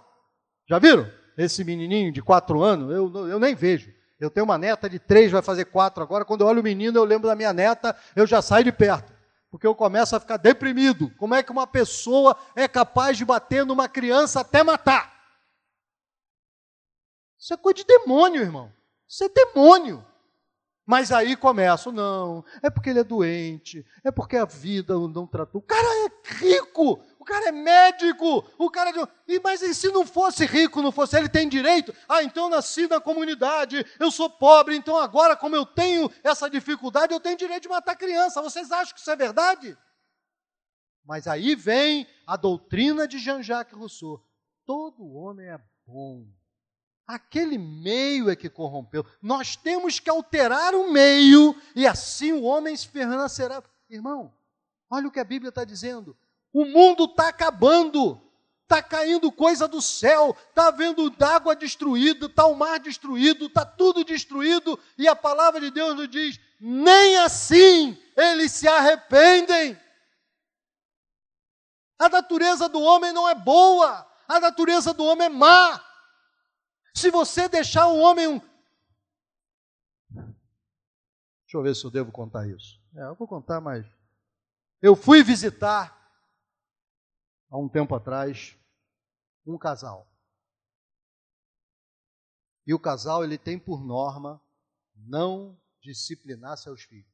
Já 0.67 0.79
viram? 0.79 1.09
Esse 1.37 1.63
menininho 1.65 2.13
de 2.13 2.21
quatro 2.21 2.63
anos, 2.63 2.91
eu, 2.91 3.27
eu 3.27 3.39
nem 3.39 3.53
vejo. 3.53 3.93
Eu 4.17 4.29
tenho 4.29 4.45
uma 4.45 4.57
neta 4.57 4.89
de 4.89 4.97
três, 4.97 5.31
vai 5.31 5.41
fazer 5.41 5.65
quatro 5.65 6.01
agora. 6.01 6.23
Quando 6.23 6.41
eu 6.41 6.47
olho 6.47 6.61
o 6.61 6.63
menino, 6.63 6.97
eu 6.97 7.03
lembro 7.03 7.27
da 7.27 7.35
minha 7.35 7.51
neta, 7.51 7.95
eu 8.15 8.25
já 8.25 8.41
saio 8.41 8.63
de 8.63 8.71
perto. 8.71 9.14
Porque 9.55 9.65
eu 9.65 9.73
começo 9.73 10.13
a 10.13 10.19
ficar 10.19 10.35
deprimido. 10.35 11.09
Como 11.15 11.33
é 11.33 11.41
que 11.41 11.49
uma 11.49 11.65
pessoa 11.65 12.37
é 12.57 12.67
capaz 12.67 13.17
de 13.17 13.23
bater 13.23 13.65
numa 13.65 13.87
criança 13.87 14.41
até 14.41 14.61
matar? 14.61 15.15
Isso 17.39 17.53
é 17.53 17.57
coisa 17.57 17.77
de 17.77 17.85
demônio, 17.85 18.41
irmão. 18.41 18.69
Isso 19.07 19.23
é 19.23 19.29
demônio. 19.29 20.05
Mas 20.85 21.09
aí 21.09 21.37
começa, 21.37 21.89
não, 21.89 22.43
é 22.61 22.69
porque 22.69 22.89
ele 22.89 22.99
é 22.99 23.03
doente, 23.03 23.85
é 24.03 24.11
porque 24.11 24.35
a 24.35 24.43
vida 24.43 24.93
não 24.95 25.25
tratou. 25.25 25.61
O 25.61 25.65
cara 25.65 25.87
é 26.05 26.11
rico, 26.35 27.01
o 27.25 27.27
cara 27.27 27.47
é 27.47 27.51
médico, 27.51 28.47
o 28.55 28.69
cara 28.69 28.91
é. 28.91 29.39
Mas 29.39 29.59
e 29.63 29.73
se 29.73 29.91
não 29.91 30.05
fosse 30.05 30.45
rico, 30.45 30.79
não 30.79 30.91
fosse, 30.91 31.17
ele 31.17 31.27
tem 31.27 31.49
direito? 31.49 31.91
Ah, 32.07 32.21
então 32.21 32.43
eu 32.43 32.49
nasci 32.51 32.87
na 32.87 33.01
comunidade, 33.01 33.83
eu 33.99 34.11
sou 34.11 34.29
pobre, 34.29 34.75
então 34.75 34.95
agora, 34.95 35.35
como 35.35 35.55
eu 35.55 35.65
tenho 35.65 36.11
essa 36.23 36.47
dificuldade, 36.47 37.11
eu 37.11 37.19
tenho 37.19 37.35
direito 37.35 37.63
de 37.63 37.69
matar 37.69 37.95
criança. 37.95 38.43
Vocês 38.43 38.71
acham 38.71 38.93
que 38.93 38.99
isso 38.99 39.09
é 39.09 39.15
verdade? 39.15 39.75
Mas 41.03 41.25
aí 41.27 41.55
vem 41.55 42.07
a 42.27 42.37
doutrina 42.37 43.07
de 43.07 43.17
Jean-Jacques 43.17 43.75
Rousseau: 43.75 44.23
todo 44.63 45.11
homem 45.11 45.47
é 45.47 45.59
bom. 45.87 46.27
Aquele 47.07 47.57
meio 47.57 48.29
é 48.29 48.35
que 48.35 48.49
corrompeu. 48.51 49.03
Nós 49.19 49.55
temos 49.55 49.99
que 49.99 50.11
alterar 50.11 50.75
o 50.75 50.91
meio 50.91 51.59
e 51.75 51.87
assim 51.87 52.33
o 52.33 52.43
homem 52.43 52.77
se 52.77 52.87
será. 53.29 53.63
Irmão, 53.89 54.31
olha 54.91 55.07
o 55.07 55.11
que 55.11 55.19
a 55.19 55.23
Bíblia 55.23 55.49
está 55.49 55.63
dizendo. 55.63 56.15
O 56.55 56.63
mundo 56.63 57.03
está 57.03 57.27
acabando. 57.27 58.21
Está 58.63 58.81
caindo 58.81 59.29
coisa 59.29 59.67
do 59.67 59.81
céu, 59.81 60.35
está 60.49 60.69
havendo 60.69 61.13
água 61.19 61.53
destruída, 61.53 62.27
está 62.27 62.47
o 62.47 62.55
mar 62.55 62.79
destruído, 62.79 63.45
está 63.45 63.63
tudo 63.63 64.03
destruído, 64.03 64.79
e 64.97 65.07
a 65.07 65.15
palavra 65.15 65.61
de 65.61 65.69
Deus 65.69 65.95
nos 65.95 66.09
diz: 66.09 66.39
nem 66.59 67.17
assim 67.17 67.95
eles 68.15 68.53
se 68.53 68.67
arrependem. 68.67 69.79
A 71.99 72.09
natureza 72.09 72.67
do 72.67 72.81
homem 72.81 73.11
não 73.11 73.29
é 73.29 73.35
boa, 73.35 74.09
a 74.27 74.39
natureza 74.39 74.93
do 74.93 75.03
homem 75.03 75.27
é 75.27 75.29
má. 75.29 75.83
Se 76.93 77.11
você 77.11 77.47
deixar 77.49 77.87
o 77.87 77.97
homem. 77.97 78.41
Deixa 80.09 81.53
eu 81.53 81.61
ver 81.61 81.75
se 81.75 81.83
eu 81.85 81.91
devo 81.91 82.11
contar 82.11 82.47
isso. 82.47 82.79
É, 82.95 83.03
eu 83.03 83.15
vou 83.15 83.27
contar, 83.27 83.61
mas. 83.61 83.85
Eu 84.81 84.95
fui 84.95 85.21
visitar, 85.21 86.04
há 87.49 87.57
um 87.57 87.69
tempo 87.69 87.93
atrás, 87.95 88.57
um 89.45 89.57
casal. 89.57 90.11
E 92.65 92.73
o 92.73 92.79
casal 92.79 93.23
ele 93.23 93.37
tem 93.37 93.59
por 93.59 93.83
norma 93.83 94.41
não 94.95 95.59
disciplinar 95.81 96.57
seus 96.57 96.81
filhos. 96.81 97.13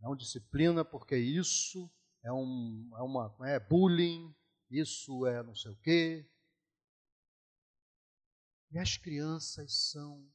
Não 0.00 0.16
disciplina 0.16 0.84
porque 0.84 1.16
isso 1.16 1.90
é 2.22 2.32
um 2.32 2.90
é 2.96 3.02
uma 3.02 3.34
é 3.46 3.58
bullying, 3.58 4.34
isso 4.70 5.26
é 5.26 5.42
não 5.42 5.54
sei 5.54 5.72
o 5.72 5.76
quê, 5.76 6.28
e 8.70 8.78
as 8.78 8.96
crianças 8.96 9.90
são. 9.90 10.26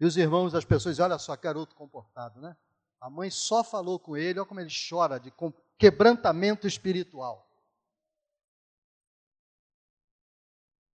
E 0.00 0.06
os 0.06 0.16
irmãos, 0.16 0.54
as 0.54 0.64
pessoas, 0.64 0.98
olha 0.98 1.18
só, 1.18 1.36
garoto 1.36 1.76
comportado, 1.76 2.40
né? 2.40 2.56
A 3.00 3.10
mãe 3.10 3.30
só 3.30 3.62
falou 3.62 3.98
com 3.98 4.16
ele, 4.16 4.38
olha 4.38 4.48
como 4.48 4.60
ele 4.60 4.70
chora 4.88 5.18
de 5.18 5.32
quebrantamento 5.78 6.66
espiritual. 6.66 7.48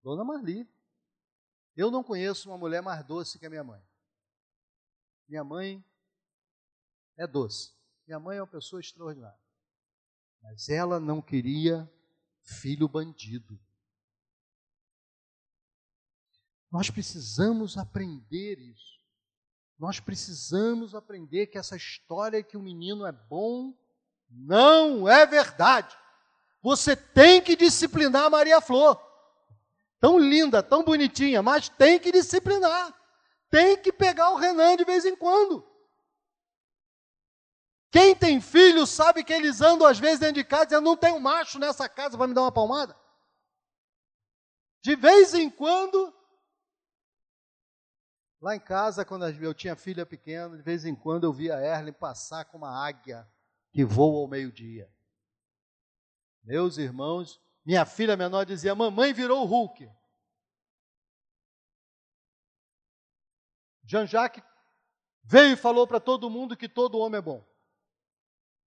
Dona 0.03 0.25
Marli. 0.25 0.69
Eu 1.77 1.91
não 1.91 2.03
conheço 2.03 2.51
uma 2.51 2.59
mulher 2.59 2.83
mais 2.83 3.05
doce 3.05 3.39
que 3.39 3.47
a 3.47 3.51
minha 3.51 3.63
mãe. 3.63 3.81
Minha 5.29 5.45
mãe 5.45 5.85
é 7.17 7.27
doce. 7.27 7.73
Minha 8.07 8.19
mãe 8.19 8.39
é 8.39 8.41
uma 8.41 8.47
pessoa 8.47 8.81
extraordinária. 8.81 9.39
Mas 10.43 10.69
ela 10.69 10.99
não 10.99 11.21
queria 11.21 11.91
filho 12.43 12.89
bandido. 12.89 13.59
Nós 16.71 16.91
precisamos 16.91 17.77
aprender 17.77 18.59
isso. 18.59 18.99
Nós 19.79 20.01
precisamos 20.01 20.95
aprender 20.95 21.47
que 21.47 21.59
essa 21.59 21.77
história 21.77 22.43
que 22.43 22.57
o 22.57 22.63
menino 22.63 23.07
é 23.07 23.13
bom 23.13 23.77
não 24.29 25.09
é 25.09 25.27
verdade. 25.27 25.97
Você 26.63 26.97
tem 26.97 27.41
que 27.41 27.55
disciplinar 27.55 28.25
a 28.25 28.31
Maria 28.31 28.61
Flor. 28.61 29.01
Tão 30.01 30.19
linda, 30.19 30.63
tão 30.63 30.85
bonitinha, 30.85 31.43
mas 31.43 31.69
tem 31.69 31.99
que 31.99 32.13
disciplinar. 32.13 32.98
Tem 33.51 33.81
que 33.81 33.93
pegar 33.93 34.31
o 34.31 34.37
Renan 34.37 34.77
de 34.77 34.85
vez 34.85 35.05
em 35.05 35.17
quando. 35.17 35.67
Quem 37.91 38.15
tem 38.15 38.41
filho 38.41 38.87
sabe 38.87 39.25
que 39.25 39.33
eles 39.33 39.61
andam 39.61 39.87
às 39.87 39.99
vezes 39.99 40.21
dentro 40.21 40.35
de 40.35 40.45
casa 40.45 40.67
dizendo: 40.67 40.85
não 40.85 40.97
tem 40.97 41.13
um 41.13 41.21
macho 41.21 41.59
nessa 41.59 41.89
casa 41.89 42.17
para 42.17 42.27
me 42.27 42.35
dar 42.35 42.43
uma 42.43 42.53
palmada. 42.53 42.97
De 44.83 44.95
vez 44.95 45.35
em 45.35 45.51
quando, 45.51 46.15
lá 48.41 48.55
em 48.55 48.61
casa, 48.61 49.05
quando 49.05 49.27
eu 49.27 49.55
tinha 49.55 49.75
filha 49.75 50.05
pequena, 50.05 50.57
de 50.57 50.63
vez 50.63 50.85
em 50.85 50.95
quando 50.95 51.25
eu 51.25 51.33
via 51.33 51.61
Erlen 51.61 51.93
passar 51.93 52.45
com 52.45 52.59
uma 52.59 52.87
águia 52.87 53.27
que 53.73 53.85
voa 53.85 54.21
ao 54.21 54.29
meio-dia. 54.29 54.93
Meus 56.45 56.79
irmãos, 56.79 57.41
minha 57.65 57.85
filha 57.87 58.17
menor 58.17 58.45
dizia: 58.45 58.75
Mamãe 58.75 59.13
virou 59.13 59.43
o 59.43 59.47
Hulk. 59.47 59.91
Jean-Jacques 63.89 64.45
veio 65.25 65.55
e 65.55 65.57
falou 65.57 65.87
para 65.87 65.99
todo 65.99 66.29
mundo 66.29 66.57
que 66.57 66.69
todo 66.69 66.99
homem 66.99 67.19
é 67.19 67.23
bom. 67.23 67.43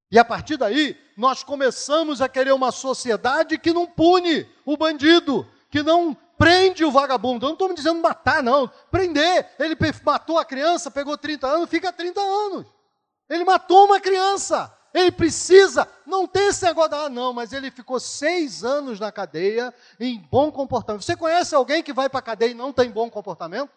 E 0.09 0.17
a 0.17 0.25
partir 0.25 0.57
daí, 0.57 0.99
nós 1.15 1.43
começamos 1.43 2.21
a 2.21 2.27
querer 2.27 2.51
uma 2.51 2.71
sociedade 2.71 3.59
que 3.59 3.71
não 3.71 3.85
pune 3.85 4.49
o 4.65 4.75
bandido, 4.75 5.47
que 5.69 5.83
não 5.83 6.17
prende 6.37 6.83
o 6.83 6.91
vagabundo. 6.91 7.45
Eu 7.45 7.49
não 7.49 7.53
estou 7.53 7.69
me 7.69 7.75
dizendo 7.75 8.01
matar, 8.01 8.41
não. 8.41 8.67
Prender. 8.89 9.47
Ele 9.59 9.77
matou 10.03 10.39
a 10.39 10.43
criança, 10.43 10.89
pegou 10.89 11.15
30 11.15 11.47
anos, 11.47 11.69
fica 11.69 11.93
30 11.93 12.19
anos. 12.19 12.65
Ele 13.29 13.45
matou 13.45 13.85
uma 13.85 14.01
criança. 14.01 14.75
Ele 14.93 15.11
precisa, 15.11 15.87
não 16.05 16.27
tem 16.27 16.47
esse 16.47 16.65
negócio, 16.65 16.89
de, 16.89 16.95
ah, 16.95 17.09
não, 17.09 17.31
mas 17.31 17.53
ele 17.53 17.71
ficou 17.71 17.97
seis 17.97 18.61
anos 18.61 18.99
na 18.99 19.09
cadeia 19.09 19.73
em 19.97 20.19
bom 20.19 20.51
comportamento. 20.51 21.03
Você 21.03 21.15
conhece 21.15 21.55
alguém 21.55 21.81
que 21.81 21.93
vai 21.93 22.09
para 22.09 22.19
a 22.19 22.23
cadeia 22.23 22.51
e 22.51 22.55
não 22.55 22.73
tem 22.73 22.91
bom 22.91 23.09
comportamento? 23.09 23.71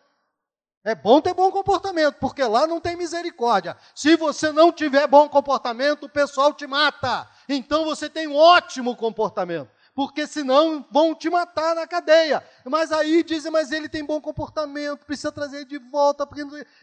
É 0.85 0.95
bom 0.95 1.19
ter 1.19 1.33
bom 1.33 1.51
comportamento, 1.51 2.17
porque 2.17 2.45
lá 2.45 2.67
não 2.67 2.79
tem 2.79 2.95
misericórdia. 2.95 3.75
Se 3.95 4.17
você 4.17 4.53
não 4.53 4.71
tiver 4.71 5.07
bom 5.07 5.27
comportamento, 5.31 6.05
o 6.05 6.09
pessoal 6.11 6.53
te 6.53 6.67
mata. 6.67 7.27
Então 7.49 7.87
você 7.87 8.07
tem 8.11 8.29
um 8.29 8.37
ótimo 8.37 8.95
comportamento, 8.95 9.71
porque 9.95 10.27
senão 10.27 10.85
vão 10.91 11.15
te 11.15 11.31
matar 11.31 11.75
na 11.75 11.87
cadeia. 11.87 12.45
Mas 12.67 12.93
aí 12.93 13.23
dizem, 13.23 13.51
mas 13.51 13.73
ele 13.73 13.89
tem 13.89 14.05
bom 14.05 14.21
comportamento, 14.21 15.07
precisa 15.07 15.33
trazer 15.33 15.57
ele 15.57 15.65
de 15.65 15.79
volta. 15.79 16.29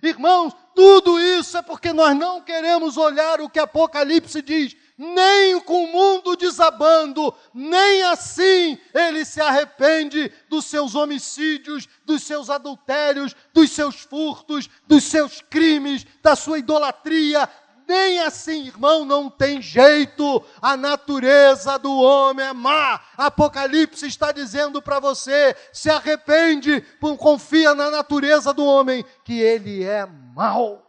Irmãos, 0.02 0.56
tudo 0.74 1.20
isso 1.20 1.56
é 1.56 1.62
porque 1.62 1.94
nós 1.94 2.18
não 2.18 2.42
queremos 2.42 2.98
olhar 2.98 3.40
o 3.40 3.50
que 3.52 3.60
Apocalipse 3.60 4.42
diz 4.42 4.76
nem 5.02 5.60
com 5.60 5.86
o 5.86 5.92
mundo 5.92 6.36
desabando, 6.36 7.34
nem 7.52 8.04
assim 8.04 8.78
ele 8.94 9.26
se 9.26 9.42
arrepende 9.42 10.32
dos 10.48 10.66
seus 10.66 10.94
homicídios, 10.94 11.90
dos 12.06 12.22
seus 12.22 12.52
adultérios, 12.52 13.36
dos 13.52 13.72
seus 13.72 14.02
furtos, 14.02 14.70
dos 14.86 15.04
seus 15.04 15.42
crimes, 15.42 16.06
da 16.22 16.36
sua 16.36 16.60
idolatria. 16.60 17.50
Nem 17.88 18.20
assim, 18.20 18.68
irmão, 18.68 19.04
não 19.04 19.28
tem 19.28 19.60
jeito. 19.60 20.46
A 20.62 20.78
natureza 20.78 21.80
do 21.80 21.92
homem 21.98 22.46
é 22.46 22.54
má. 22.54 23.02
Apocalipse 23.18 24.06
está 24.06 24.32
dizendo 24.32 24.84
para 24.84 25.00
você: 25.00 25.56
se 25.74 25.90
arrepende, 25.90 26.80
confia 27.18 27.74
na 27.74 27.90
natureza 27.90 28.54
do 28.54 28.64
homem, 28.64 29.04
que 29.26 29.40
ele 29.40 29.84
é 29.84 30.06
mau. 30.06 30.88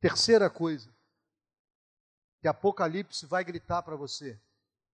Terceira 0.00 0.48
coisa, 0.48 0.88
que 2.40 2.48
Apocalipse 2.48 3.26
vai 3.26 3.44
gritar 3.44 3.82
para 3.82 3.96
você 3.96 4.40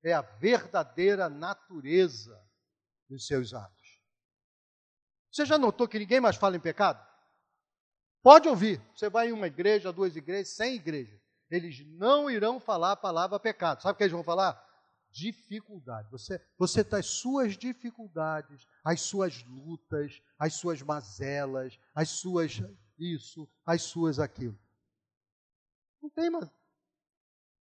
é 0.02 0.12
a 0.12 0.20
verdadeira 0.20 1.28
natureza 1.28 2.38
dos 3.08 3.26
seus 3.26 3.54
atos. 3.54 4.02
Você 5.32 5.44
já 5.46 5.58
notou 5.58 5.88
que 5.88 5.98
ninguém 5.98 6.20
mais 6.20 6.36
fala 6.36 6.56
em 6.56 6.60
pecado? 6.60 7.04
Pode 8.22 8.48
ouvir. 8.48 8.80
Você 8.94 9.08
vai 9.08 9.28
em 9.28 9.32
uma 9.32 9.46
igreja, 9.46 9.92
duas 9.92 10.14
igrejas, 10.14 10.54
cem 10.54 10.76
igrejas. 10.76 11.20
Eles 11.50 11.84
não 11.86 12.30
irão 12.30 12.60
falar 12.60 12.92
a 12.92 12.96
palavra 12.96 13.40
pecado. 13.40 13.82
Sabe 13.82 13.94
o 13.94 13.96
que 13.96 14.04
eles 14.04 14.12
vão 14.12 14.22
falar? 14.22 14.62
Dificuldade. 15.10 16.10
Você, 16.10 16.40
você 16.58 16.84
tem 16.84 16.98
as 16.98 17.06
suas 17.06 17.56
dificuldades, 17.56 18.66
as 18.84 19.00
suas 19.00 19.42
lutas, 19.44 20.22
as 20.38 20.54
suas 20.54 20.82
mazelas, 20.82 21.78
as 21.94 22.10
suas 22.10 22.62
isso, 22.98 23.48
as 23.64 23.82
suas 23.82 24.18
aquilo. 24.18 24.58
Não 26.02 26.10
tem 26.10 26.30
mais 26.30 26.48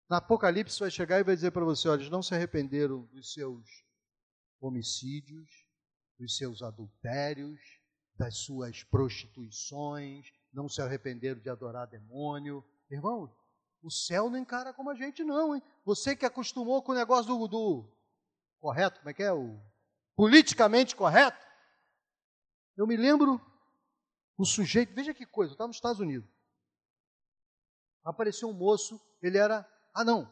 na 0.10 0.18
Apocalipse 0.18 0.80
vai 0.80 0.90
chegar 0.90 1.20
e 1.20 1.24
vai 1.24 1.36
dizer 1.36 1.52
para 1.52 1.66
você: 1.66 1.88
olha, 1.88 2.00
eles 2.00 2.12
não 2.12 2.22
se 2.22 2.34
arrependeram 2.34 3.04
dos 3.06 3.34
seus 3.34 3.86
homicídios, 4.60 5.50
dos 6.18 6.38
seus 6.38 6.62
adultérios, 6.62 7.60
das 8.16 8.38
suas 8.38 8.84
prostituições, 8.84 10.32
não 10.52 10.68
se 10.68 10.82
arrependeram 10.82 11.40
de 11.40 11.50
adorar 11.50 11.88
demônio. 11.88 12.64
Irmão, 12.90 13.36
o 13.84 13.92
céu 13.92 14.30
não 14.30 14.38
encara 14.38 14.74
como 14.74 14.90
a 14.90 14.96
gente, 14.96 15.24
não, 15.24 15.56
hein? 15.56 15.62
Você 15.86 16.16
que 16.16 16.26
acostumou 16.26 16.82
com 16.82 16.94
o 16.94 16.96
negócio 16.96 17.26
do, 17.26 17.48
do 17.48 17.98
correto, 18.60 19.00
como 19.00 19.10
é 19.10 19.14
que 19.14 19.24
é? 19.24 19.32
O 19.32 19.60
politicamente 20.16 20.96
correto. 20.96 21.46
Eu 22.76 22.88
me 22.88 22.98
lembro 22.98 23.40
o 24.36 24.46
sujeito, 24.46 24.94
veja 24.94 25.14
que 25.14 25.26
coisa, 25.26 25.52
eu 25.52 25.54
estava 25.54 25.68
nos 25.68 25.78
Estados 25.78 26.00
Unidos. 26.00 26.30
Apareceu 28.04 28.50
um 28.50 28.54
moço, 28.54 29.00
ele 29.22 29.38
era 29.38 29.68
ah, 29.98 30.06
não. 30.06 30.32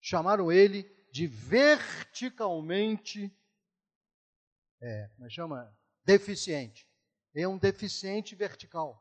Chamaram 0.00 0.50
ele 0.50 0.82
de 1.12 1.28
verticalmente, 1.28 3.32
é, 4.82 5.08
como 5.14 5.26
é 5.26 5.30
chama? 5.30 5.72
Deficiente. 6.04 6.84
É 7.32 7.46
um 7.46 7.56
deficiente 7.56 8.34
vertical. 8.34 9.00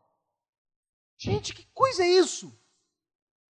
Gente, 1.18 1.52
que 1.52 1.66
coisa 1.74 2.04
é 2.04 2.08
isso? 2.08 2.56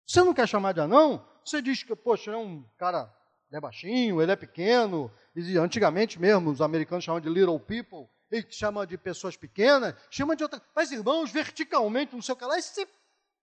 Você 0.06 0.22
não 0.22 0.32
quer 0.32 0.46
chamar 0.46 0.72
de 0.72 0.80
anão? 0.80 1.28
Você 1.44 1.60
diz 1.60 1.82
que, 1.82 1.96
poxa, 1.96 2.30
é 2.30 2.36
um 2.36 2.62
cara, 2.78 3.12
ele 3.48 3.58
é 3.58 3.60
baixinho, 3.60 4.22
ele 4.22 4.30
é 4.30 4.36
pequeno. 4.36 5.12
E 5.34 5.58
antigamente 5.58 6.20
mesmo, 6.20 6.50
os 6.50 6.60
americanos 6.60 7.02
chamam 7.02 7.20
de 7.20 7.28
little 7.28 7.58
people. 7.58 8.08
Ele 8.30 8.46
chama 8.50 8.86
de 8.86 8.96
pessoas 8.96 9.36
pequenas, 9.36 9.96
chama 10.10 10.36
de 10.36 10.44
outra. 10.44 10.62
Mas, 10.74 10.92
irmãos, 10.92 11.32
verticalmente, 11.32 12.14
não 12.14 12.22
sei 12.22 12.34
o 12.34 12.36
que 12.36 12.44
lá, 12.44 12.56
esse 12.56 12.86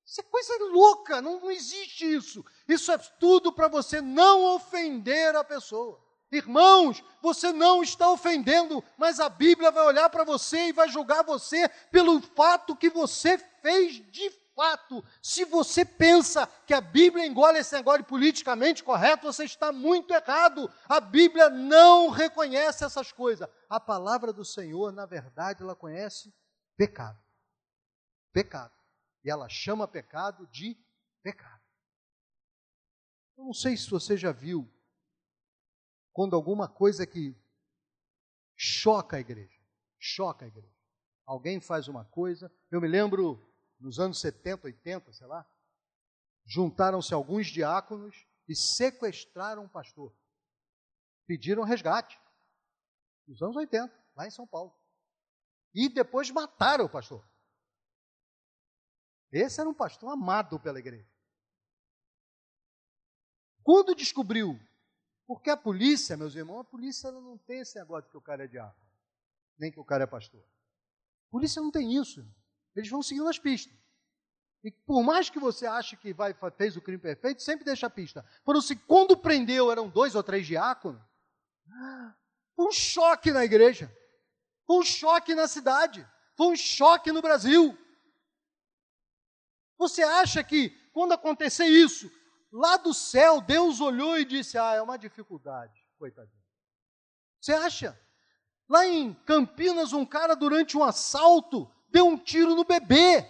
isso 0.06 0.22
é 0.22 0.24
coisa 0.24 0.54
louca, 0.72 1.22
não, 1.22 1.40
não 1.40 1.52
existe 1.52 2.06
isso. 2.06 2.46
Isso 2.68 2.92
é 2.92 2.98
tudo 2.98 3.54
para 3.54 3.68
você 3.68 4.02
não 4.02 4.56
ofender 4.56 5.36
a 5.36 5.44
pessoa. 5.44 6.04
Irmãos, 6.32 7.04
você 7.22 7.54
não 7.54 7.84
está 7.84 8.10
ofendendo, 8.10 8.84
mas 8.98 9.20
a 9.20 9.30
Bíblia 9.30 9.72
vai 9.72 9.86
olhar 9.86 10.10
para 10.10 10.24
você 10.24 10.68
e 10.68 10.74
vai 10.74 10.90
julgar 10.90 11.24
você 11.24 11.70
pelo 11.92 12.20
fato 12.22 12.76
que 12.76 12.90
você 12.90 13.38
fez 13.38 13.96
de 14.12 14.32
fato. 14.56 15.04
Se 15.22 15.46
você 15.46 15.86
pensa 15.86 16.48
que 16.66 16.74
a 16.74 16.82
Bíblia 16.82 17.26
engole 17.26 17.60
esse 17.60 17.76
negócio 17.76 18.04
politicamente 18.04 18.84
correto, 18.84 19.32
você 19.32 19.46
está 19.46 19.72
muito 19.72 20.12
errado. 20.12 20.72
A 20.90 21.00
Bíblia 21.00 21.50
não 21.50 22.10
reconhece 22.10 22.84
essas 22.84 23.12
coisas. 23.12 23.48
A 23.70 23.80
palavra 23.80 24.34
do 24.34 24.44
Senhor, 24.44 24.92
na 24.92 25.06
verdade, 25.06 25.62
ela 25.62 25.76
conhece 25.76 26.34
pecado. 26.76 27.20
Pecado. 28.32 28.83
E 29.24 29.30
ela 29.30 29.48
chama 29.48 29.88
pecado 29.88 30.48
de 30.48 30.78
pecado. 31.22 31.62
Eu 33.38 33.46
não 33.46 33.54
sei 33.54 33.78
se 33.78 33.90
você 33.90 34.18
já 34.18 34.32
viu 34.32 34.70
quando 36.12 36.36
alguma 36.36 36.68
coisa 36.68 37.08
que 37.08 37.36
choca 38.56 39.18
a 39.18 39.20
igreja, 39.20 39.60
choca 39.98 40.46
a 40.46 40.48
igreja. 40.48 40.74
Alguém 41.26 41.60
faz 41.60 41.88
uma 41.88 42.06
coisa, 42.06 42.52
eu 42.70 42.80
me 42.80 42.88
lembro 42.88 43.50
nos 43.80 44.00
anos 44.00 44.20
70, 44.20 44.68
80, 44.68 45.14
sei 45.14 45.28
lá, 45.28 45.46
juntaram-se 46.46 47.14
alguns 47.14 47.48
diáconos 47.48 48.28
e 48.48 48.56
sequestraram 48.56 49.64
um 49.64 49.70
pastor. 49.70 50.14
Pediram 51.26 51.64
resgate. 51.64 52.20
Nos 53.26 53.42
anos 53.42 53.56
80, 53.56 53.94
lá 54.16 54.28
em 54.28 54.32
São 54.32 54.46
Paulo. 54.46 54.76
E 55.74 55.90
depois 55.90 56.30
mataram 56.30 56.86
o 56.86 56.90
pastor. 56.90 57.26
Esse 59.34 59.60
era 59.60 59.70
um 59.70 59.74
pastor 59.74 60.12
amado 60.12 60.60
pela 60.60 60.78
igreja. 60.78 61.10
Quando 63.64 63.96
descobriu, 63.96 64.60
porque 65.26 65.50
a 65.50 65.58
polícia, 65.58 66.16
meus 66.16 66.36
irmãos, 66.36 66.60
a 66.60 66.66
polícia 66.66 67.12
não 67.12 67.38
tem 67.38 67.62
esse 67.62 67.80
negócio 67.80 68.04
de 68.04 68.12
que 68.12 68.18
o 68.18 68.22
cara 68.22 68.44
é 68.44 68.48
diácono, 68.48 68.86
nem 69.58 69.72
que 69.72 69.80
o 69.80 69.86
cara 69.86 70.04
é 70.04 70.08
pastor. 70.08 70.42
A 70.42 71.32
polícia 71.32 71.62
não 71.62 71.72
tem 71.72 71.96
isso. 71.98 72.24
Eles 72.76 72.90
vão 72.90 73.02
seguindo 73.02 73.28
as 73.28 73.40
pistas. 73.40 73.74
E 74.64 74.72
por 74.72 75.04
mais 75.04 75.30
que 75.30 75.40
você 75.40 75.66
ache 75.66 75.98
que 75.98 76.14
vai, 76.14 76.36
fez 76.56 76.78
o 76.78 76.82
crime 76.82 77.00
perfeito, 77.00 77.42
sempre 77.42 77.66
deixa 77.66 77.88
a 77.88 77.90
pista. 77.90 78.24
Por 78.46 78.62
se 78.62 78.76
quando 78.76 79.18
prendeu 79.18 79.72
eram 79.72 79.90
dois 79.90 80.14
ou 80.14 80.24
três 80.24 80.46
diáconos, 80.46 81.02
foi 82.56 82.68
um 82.68 82.72
choque 82.72 83.32
na 83.32 83.44
igreja, 83.44 83.92
foi 84.66 84.78
um 84.78 84.84
choque 84.84 85.34
na 85.34 85.48
cidade, 85.48 86.08
foi 86.38 86.48
um 86.48 86.56
choque 86.56 87.12
no 87.12 87.22
Brasil. 87.22 87.78
Você 89.78 90.04
acha 90.04 90.44
que 90.44 90.70
quando 90.94 91.14
acontecer 91.14 91.66
isso, 91.66 92.10
lá 92.52 92.78
do 92.78 92.94
céu, 92.94 93.42
Deus 93.42 93.82
olhou 93.82 94.18
e 94.18 94.26
disse: 94.26 94.58
Ah, 94.58 94.76
é 94.76 94.82
uma 94.82 94.98
dificuldade, 94.98 95.74
coitadinho. 95.98 96.44
Você 97.42 97.54
acha? 97.54 98.00
Lá 98.70 98.88
em 98.88 99.14
Campinas, 99.26 99.92
um 99.92 100.06
cara, 100.06 100.36
durante 100.36 100.78
um 100.78 100.84
assalto, 100.84 101.70
deu 101.90 102.08
um 102.08 102.18
tiro 102.18 102.56
no 102.56 102.64
bebê. 102.64 103.30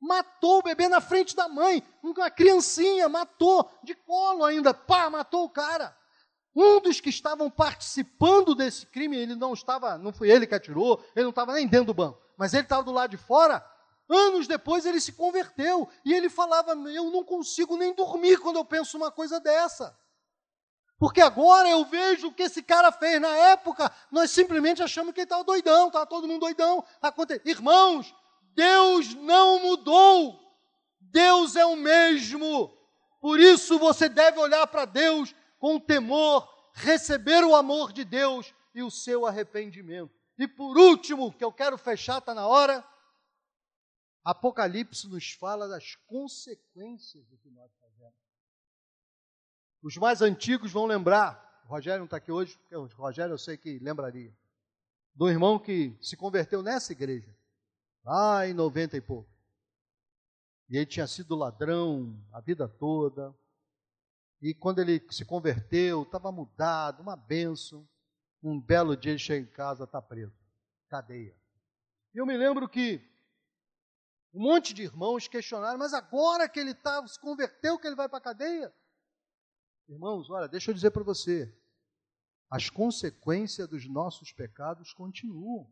Matou 0.00 0.58
o 0.58 0.62
bebê 0.62 0.88
na 0.88 1.00
frente 1.00 1.34
da 1.34 1.48
mãe. 1.48 1.82
Uma 2.02 2.30
criancinha, 2.30 3.08
matou, 3.08 3.70
de 3.82 3.94
colo 3.94 4.44
ainda. 4.44 4.72
Pá, 4.72 5.08
matou 5.10 5.44
o 5.44 5.50
cara. 5.50 5.96
Um 6.54 6.80
dos 6.80 7.00
que 7.00 7.10
estavam 7.10 7.50
participando 7.50 8.54
desse 8.54 8.86
crime, 8.86 9.16
ele 9.16 9.34
não 9.36 9.52
estava, 9.52 9.96
não 9.96 10.12
foi 10.12 10.30
ele 10.30 10.46
que 10.46 10.54
atirou, 10.54 11.02
ele 11.14 11.24
não 11.24 11.30
estava 11.30 11.52
nem 11.54 11.66
dentro 11.66 11.86
do 11.86 11.94
banco, 11.94 12.20
mas 12.36 12.52
ele 12.52 12.64
estava 12.64 12.82
do 12.82 12.90
lado 12.90 13.10
de 13.10 13.16
fora, 13.16 13.64
Anos 14.10 14.48
depois 14.48 14.84
ele 14.84 15.00
se 15.00 15.12
converteu 15.12 15.88
e 16.04 16.12
ele 16.12 16.28
falava: 16.28 16.72
Eu 16.90 17.10
não 17.10 17.24
consigo 17.24 17.76
nem 17.76 17.94
dormir 17.94 18.38
quando 18.38 18.56
eu 18.56 18.64
penso 18.64 18.96
uma 18.96 19.10
coisa 19.10 19.38
dessa. 19.38 19.96
Porque 20.98 21.20
agora 21.20 21.68
eu 21.68 21.84
vejo 21.84 22.28
o 22.28 22.32
que 22.32 22.42
esse 22.42 22.62
cara 22.62 22.92
fez 22.92 23.18
na 23.20 23.34
época, 23.34 23.90
nós 24.10 24.30
simplesmente 24.30 24.82
achamos 24.82 25.14
que 25.14 25.20
ele 25.20 25.24
estava 25.24 25.42
doidão, 25.42 25.86
estava 25.86 26.04
todo 26.04 26.28
mundo 26.28 26.40
doidão. 26.40 26.84
Aconte... 27.00 27.40
Irmãos, 27.44 28.14
Deus 28.54 29.14
não 29.14 29.60
mudou. 29.60 30.38
Deus 31.00 31.56
é 31.56 31.64
o 31.64 31.74
mesmo. 31.74 32.70
Por 33.20 33.40
isso 33.40 33.78
você 33.78 34.08
deve 34.08 34.38
olhar 34.38 34.66
para 34.66 34.84
Deus 34.84 35.34
com 35.58 35.80
temor, 35.80 36.46
receber 36.74 37.44
o 37.44 37.54
amor 37.54 37.92
de 37.92 38.04
Deus 38.04 38.52
e 38.74 38.82
o 38.82 38.90
seu 38.90 39.24
arrependimento. 39.24 40.10
E 40.38 40.46
por 40.46 40.76
último, 40.76 41.32
que 41.32 41.44
eu 41.44 41.52
quero 41.52 41.78
fechar, 41.78 42.18
está 42.18 42.34
na 42.34 42.46
hora, 42.46 42.84
Apocalipse 44.24 45.08
nos 45.08 45.32
fala 45.32 45.66
das 45.68 45.96
consequências 46.06 47.26
do 47.26 47.38
que 47.38 47.50
nós 47.50 47.72
fazemos. 47.80 48.14
Os 49.82 49.96
mais 49.96 50.20
antigos 50.20 50.70
vão 50.70 50.84
lembrar, 50.84 51.62
o 51.64 51.68
Rogério 51.68 52.00
não 52.00 52.04
está 52.04 52.18
aqui 52.18 52.30
hoje, 52.30 52.56
porque 52.58 52.76
o 52.76 52.86
Rogério 52.86 53.32
eu 53.32 53.38
sei 53.38 53.56
que 53.56 53.78
lembraria. 53.78 54.34
do 55.14 55.28
irmão 55.28 55.58
que 55.58 55.96
se 56.00 56.16
converteu 56.16 56.62
nessa 56.62 56.92
igreja, 56.92 57.34
lá 58.04 58.46
em 58.46 58.54
90 58.54 58.96
e 58.96 59.00
pouco. 59.00 59.28
E 60.68 60.76
ele 60.76 60.86
tinha 60.86 61.06
sido 61.06 61.34
ladrão 61.34 62.16
a 62.32 62.40
vida 62.40 62.68
toda. 62.68 63.34
E 64.40 64.54
quando 64.54 64.78
ele 64.78 65.04
se 65.10 65.24
converteu, 65.24 66.02
estava 66.02 66.30
mudado, 66.30 67.02
uma 67.02 67.16
benção. 67.16 67.86
Um 68.40 68.58
belo 68.58 68.96
dia 68.96 69.10
ele 69.12 69.18
chega 69.18 69.44
em 69.44 69.50
casa, 69.50 69.84
está 69.84 70.00
preso. 70.00 70.32
Cadeia. 70.88 71.36
E 72.14 72.18
eu 72.18 72.24
me 72.24 72.36
lembro 72.36 72.68
que 72.68 73.04
um 74.32 74.42
monte 74.42 74.72
de 74.72 74.82
irmãos 74.82 75.26
questionaram, 75.26 75.78
mas 75.78 75.92
agora 75.92 76.48
que 76.48 76.60
ele 76.60 76.74
tá, 76.74 77.06
se 77.06 77.18
converteu, 77.18 77.78
que 77.78 77.86
ele 77.86 77.96
vai 77.96 78.08
para 78.08 78.18
a 78.18 78.22
cadeia? 78.22 78.72
Irmãos, 79.88 80.30
olha, 80.30 80.48
deixa 80.48 80.70
eu 80.70 80.74
dizer 80.74 80.90
para 80.92 81.02
você, 81.02 81.52
as 82.48 82.70
consequências 82.70 83.68
dos 83.68 83.88
nossos 83.88 84.32
pecados 84.32 84.92
continuam. 84.92 85.70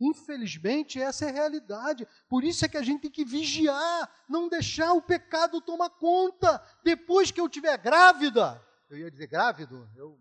Infelizmente, 0.00 1.00
essa 1.00 1.24
é 1.24 1.28
a 1.28 1.32
realidade. 1.32 2.06
Por 2.28 2.44
isso 2.44 2.64
é 2.64 2.68
que 2.68 2.76
a 2.76 2.82
gente 2.82 3.02
tem 3.02 3.10
que 3.10 3.24
vigiar, 3.24 4.24
não 4.28 4.48
deixar 4.48 4.92
o 4.92 5.02
pecado 5.02 5.60
tomar 5.60 5.90
conta. 5.90 6.62
Depois 6.82 7.30
que 7.30 7.40
eu 7.40 7.48
tiver 7.48 7.76
grávida, 7.78 8.60
eu 8.90 8.98
ia 8.98 9.10
dizer 9.10 9.28
grávido, 9.28 9.88
eu 9.96 10.18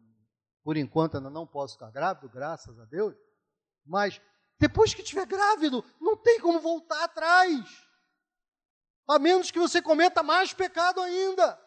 por 0.64 0.78
enquanto 0.78 1.18
ainda 1.18 1.30
não 1.30 1.46
posso 1.46 1.74
ficar 1.74 1.92
grávido, 1.92 2.30
graças 2.30 2.80
a 2.80 2.86
Deus, 2.86 3.14
mas 3.86 4.22
depois 4.64 4.94
que 4.94 5.02
estiver 5.02 5.26
grávido, 5.26 5.84
não 6.00 6.16
tem 6.16 6.40
como 6.40 6.58
voltar 6.58 7.04
atrás. 7.04 7.66
A 9.06 9.20
menos 9.20 9.52
que 9.52 9.60
você 9.60 9.82
cometa 9.82 10.24
mais 10.24 10.54
pecado 10.54 11.02
ainda. 11.02 11.60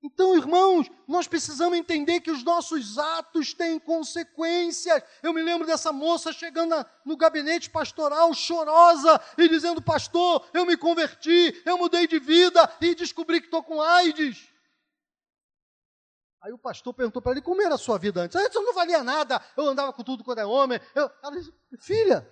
Então, 0.00 0.36
irmãos, 0.36 0.88
nós 1.08 1.26
precisamos 1.26 1.76
entender 1.76 2.20
que 2.20 2.30
os 2.30 2.44
nossos 2.44 2.98
atos 2.98 3.52
têm 3.52 3.80
consequências. 3.80 5.02
Eu 5.24 5.32
me 5.32 5.42
lembro 5.42 5.66
dessa 5.66 5.92
moça 5.92 6.32
chegando 6.32 6.72
no 7.04 7.16
gabinete 7.16 7.68
pastoral, 7.68 8.32
chorosa, 8.32 9.20
e 9.36 9.48
dizendo: 9.48 9.82
Pastor, 9.82 10.48
eu 10.54 10.64
me 10.64 10.76
converti, 10.76 11.60
eu 11.66 11.76
mudei 11.78 12.06
de 12.06 12.20
vida 12.20 12.72
e 12.80 12.94
descobri 12.94 13.40
que 13.40 13.48
estou 13.48 13.64
com 13.64 13.82
AIDS. 13.82 14.38
Aí 16.40 16.52
o 16.52 16.58
pastor 16.58 16.94
perguntou 16.94 17.20
para 17.20 17.32
ele 17.32 17.42
como 17.42 17.60
era 17.60 17.74
a 17.74 17.78
sua 17.78 17.98
vida 17.98 18.20
antes. 18.20 18.36
Antes 18.36 18.54
eu 18.54 18.62
não 18.62 18.74
valia 18.74 19.02
nada, 19.02 19.42
eu 19.56 19.66
andava 19.66 19.92
com 19.92 20.04
tudo 20.04 20.22
quando 20.22 20.38
é 20.38 20.46
homem. 20.46 20.80
Eu, 20.94 21.10
ela 21.22 21.36
disse: 21.36 21.52
Filha, 21.80 22.28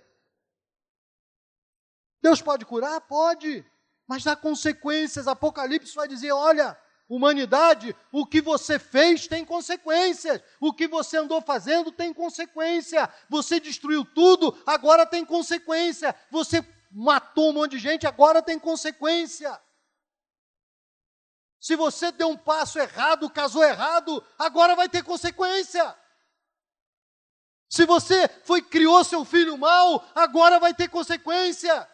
Deus 2.23 2.40
pode 2.40 2.64
curar? 2.64 3.01
Pode, 3.03 3.64
mas 4.07 4.27
há 4.27 4.37
consequências. 4.37 5.27
Apocalipse 5.27 5.95
vai 5.95 6.07
dizer: 6.07 6.33
Olha 6.33 6.79
Humanidade, 7.09 7.95
o 8.11 8.27
que 8.27 8.40
você 8.40 8.81
fez 8.81 9.29
tem 9.29 9.45
consequências. 9.45 10.42
O 10.59 10.73
que 10.73 10.88
você 10.88 11.19
andou 11.19 11.40
fazendo 11.40 11.92
tem 11.92 12.12
consequência. 12.12 13.09
Você 13.29 13.61
destruiu 13.61 14.05
tudo, 14.05 14.57
agora 14.66 15.07
tem 15.07 15.25
consequência. 15.25 16.14
Você 16.33 16.66
matou 16.90 17.51
um 17.51 17.53
monte 17.53 17.73
de 17.73 17.79
gente, 17.79 18.07
agora 18.07 18.42
tem 18.42 18.59
consequência. 18.59 19.57
Se 21.66 21.74
você 21.74 22.12
deu 22.12 22.29
um 22.29 22.37
passo 22.37 22.79
errado, 22.79 23.29
casou 23.29 23.64
errado, 23.64 24.24
agora 24.38 24.76
vai 24.76 24.88
ter 24.88 25.02
consequência. 25.02 25.96
Se 27.68 27.85
você 27.85 28.29
foi 28.44 28.62
criou 28.62 29.02
seu 29.02 29.24
filho 29.24 29.59
mal, 29.59 30.09
agora 30.14 30.61
vai 30.61 30.72
ter 30.72 30.88
consequência. 30.88 31.88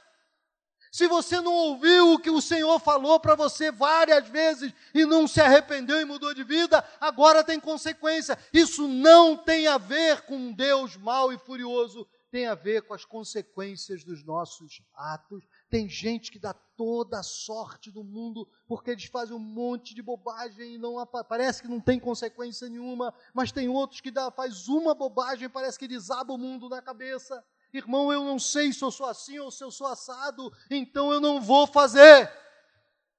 Se 0.93 1.07
você 1.07 1.41
não 1.41 1.55
ouviu 1.55 2.13
o 2.13 2.19
que 2.19 2.29
o 2.29 2.43
Senhor 2.43 2.79
falou 2.79 3.19
para 3.19 3.35
você 3.35 3.73
várias 3.73 4.29
vezes 4.29 4.75
e 4.93 5.07
não 5.07 5.27
se 5.27 5.41
arrependeu 5.41 5.99
e 5.99 6.05
mudou 6.05 6.35
de 6.35 6.45
vida, 6.45 6.87
agora 7.01 7.43
tem 7.43 7.59
consequência. 7.59 8.39
Isso 8.53 8.87
não 8.87 9.35
tem 9.35 9.67
a 9.67 9.79
ver 9.79 10.21
com 10.27 10.37
um 10.37 10.53
Deus 10.53 10.95
mau 10.99 11.33
e 11.33 11.39
furioso, 11.39 12.07
tem 12.31 12.47
a 12.47 12.55
ver 12.55 12.83
com 12.83 12.93
as 12.93 13.07
consequências 13.07 14.05
dos 14.05 14.23
nossos 14.23 14.83
atos. 14.95 15.43
Tem 15.71 15.89
gente 15.89 16.31
que 16.31 16.39
dá 16.39 16.53
toda 16.53 17.21
a 17.21 17.23
sorte 17.23 17.91
do 17.91 18.05
mundo 18.05 18.47
porque 18.69 18.91
eles 18.91 19.07
fazem 19.07 19.35
um 19.35 19.41
monte 19.41 19.95
de 19.95 20.03
bobagem 20.03 20.75
e 20.75 20.79
não 20.79 21.07
parece 21.27 21.63
que 21.63 21.69
não 21.69 21.81
tem 21.81 21.99
consequência 21.99 22.69
nenhuma, 22.69 23.15
mas 23.33 23.51
tem 23.51 23.67
outros 23.67 24.03
que 24.03 24.11
dá, 24.11 24.31
faz 24.31 24.69
uma 24.69 24.95
bobagem 24.95 25.49
parece 25.49 25.79
que 25.79 25.89
desaba 25.89 26.35
o 26.35 26.39
mundo 26.39 26.69
na 26.69 26.83
cabeça 26.83 27.43
irmão, 27.73 28.13
eu 28.13 28.25
não 28.25 28.39
sei 28.39 28.73
se 28.73 28.83
eu 28.83 28.91
sou 28.91 29.07
assim 29.07 29.39
ou 29.39 29.51
se 29.51 29.65
eu 29.65 29.71
sou 29.71 29.87
assado, 29.87 30.53
então 30.71 31.13
eu 31.13 31.21
não 31.21 31.41
vou 31.41 31.67
fazer. 31.67 32.31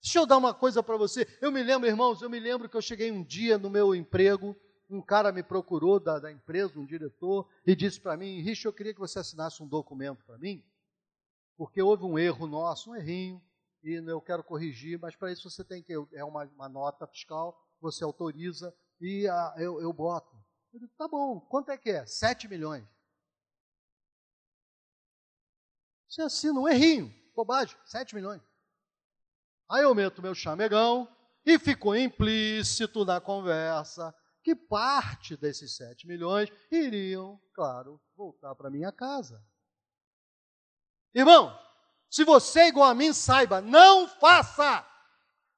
Deixa 0.02 0.20
eu 0.20 0.26
dar 0.26 0.38
uma 0.38 0.54
coisa 0.54 0.84
para 0.84 0.98
você. 0.98 1.26
Eu 1.42 1.52
me 1.52 1.64
lembro, 1.64 1.88
irmãos, 1.88 2.22
eu 2.22 2.30
me 2.30 2.40
lembro 2.40 2.68
que 2.68 2.76
eu 2.76 2.82
cheguei 2.82 3.10
um 3.10 3.24
dia 3.24 3.58
no 3.58 3.70
meu 3.70 3.96
emprego, 3.96 4.56
um 4.90 5.02
cara 5.02 5.32
me 5.32 5.42
procurou 5.42 6.00
da, 6.00 6.20
da 6.20 6.32
empresa, 6.32 6.78
um 6.78 6.86
diretor, 6.86 7.48
e 7.66 7.76
disse 7.76 8.00
para 8.00 8.18
mim, 8.18 8.42
Rich, 8.42 8.66
eu 8.66 8.74
queria 8.74 8.94
que 8.94 9.00
você 9.00 9.20
assinasse 9.20 9.64
um 9.64 9.68
documento 9.68 10.24
para 10.26 10.38
mim, 10.38 10.64
porque 11.58 11.82
houve 11.82 12.04
um 12.04 12.20
erro 12.20 12.46
nosso, 12.46 12.92
um 12.92 12.96
errinho, 12.96 13.42
e 13.84 13.94
eu 13.94 14.22
quero 14.22 14.44
corrigir, 14.44 15.00
mas 15.00 15.16
para 15.16 15.32
isso 15.32 15.50
você 15.50 15.64
tem 15.64 15.82
que, 15.82 15.94
é 16.14 16.24
uma, 16.24 16.44
uma 16.46 16.70
nota 16.70 17.08
fiscal, 17.08 17.58
você 17.82 18.04
autoriza, 18.04 18.74
e 19.00 19.28
a, 19.28 19.56
eu, 19.58 19.82
eu 19.82 19.92
boto. 19.92 20.36
Eu 20.74 20.80
disse, 20.80 20.94
tá 20.98 21.08
bom, 21.08 21.40
quanto 21.40 21.72
é 21.72 21.78
que 21.78 21.90
é? 21.90 22.06
7 22.06 22.48
milhões. 22.48 22.84
Você 26.14 26.22
assina 26.22 26.60
um 26.60 26.68
errinho, 26.68 27.12
bobagem, 27.36 27.76
7 27.86 28.14
milhões. 28.14 28.40
Aí 29.68 29.82
eu 29.82 29.96
meto 29.96 30.22
meu 30.22 30.36
chamegão 30.36 31.12
e 31.44 31.58
ficou 31.58 31.96
implícito 31.96 33.04
na 33.04 33.20
conversa 33.20 34.14
que 34.44 34.56
parte 34.56 35.36
desses 35.36 35.76
7 35.76 36.06
milhões 36.06 36.52
iriam, 36.72 37.42
claro, 37.56 38.00
voltar 38.16 38.54
para 38.54 38.70
minha 38.70 38.92
casa. 38.92 39.44
Irmão, 41.16 41.60
se 42.12 42.24
você 42.24 42.60
é 42.60 42.68
igual 42.68 42.92
a 42.92 42.94
mim, 42.94 43.12
saiba, 43.12 43.60
não 43.60 44.08
faça, 44.08 44.88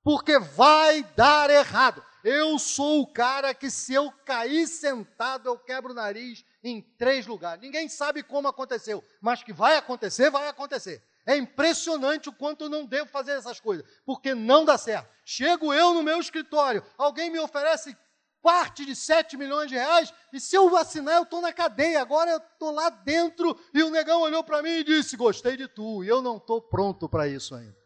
porque 0.05 0.39
vai 0.39 1.03
dar 1.17 1.49
errado. 1.49 2.01
Eu 2.23 2.57
sou 2.57 3.01
o 3.01 3.11
cara 3.11 3.53
que, 3.53 3.69
se 3.69 3.93
eu 3.93 4.09
cair 4.25 4.67
sentado, 4.67 5.49
eu 5.49 5.59
quebro 5.59 5.91
o 5.91 5.95
nariz 5.95 6.45
em 6.65 6.81
três 6.81 7.27
lugares. 7.27 7.61
Ninguém 7.61 7.87
sabe 7.87 8.23
como 8.23 8.47
aconteceu, 8.47 9.03
mas 9.21 9.43
que 9.43 9.53
vai 9.53 9.77
acontecer, 9.77 10.31
vai 10.31 10.47
acontecer. 10.47 11.03
É 11.23 11.37
impressionante 11.37 12.27
o 12.27 12.33
quanto 12.33 12.65
eu 12.65 12.69
não 12.69 12.87
devo 12.87 13.07
fazer 13.09 13.33
essas 13.33 13.59
coisas, 13.59 13.85
porque 14.03 14.33
não 14.33 14.65
dá 14.65 14.75
certo. 14.75 15.07
Chego 15.23 15.71
eu 15.71 15.93
no 15.93 16.01
meu 16.01 16.19
escritório, 16.19 16.83
alguém 16.97 17.29
me 17.29 17.39
oferece 17.39 17.95
parte 18.41 18.83
de 18.83 18.95
7 18.95 19.37
milhões 19.37 19.69
de 19.69 19.75
reais, 19.75 20.11
e 20.33 20.39
se 20.39 20.55
eu 20.55 20.69
vacinar, 20.69 21.17
eu 21.17 21.23
estou 21.23 21.39
na 21.39 21.53
cadeia. 21.53 22.01
Agora 22.01 22.31
eu 22.31 22.37
estou 22.37 22.71
lá 22.71 22.89
dentro, 22.89 23.59
e 23.71 23.83
o 23.83 23.91
negão 23.91 24.21
olhou 24.21 24.43
para 24.43 24.61
mim 24.63 24.69
e 24.69 24.83
disse: 24.83 25.15
Gostei 25.15 25.55
de 25.55 25.67
tu, 25.67 26.03
e 26.03 26.07
eu 26.07 26.21
não 26.21 26.37
estou 26.37 26.59
pronto 26.61 27.07
para 27.07 27.27
isso 27.27 27.53
ainda. 27.53 27.77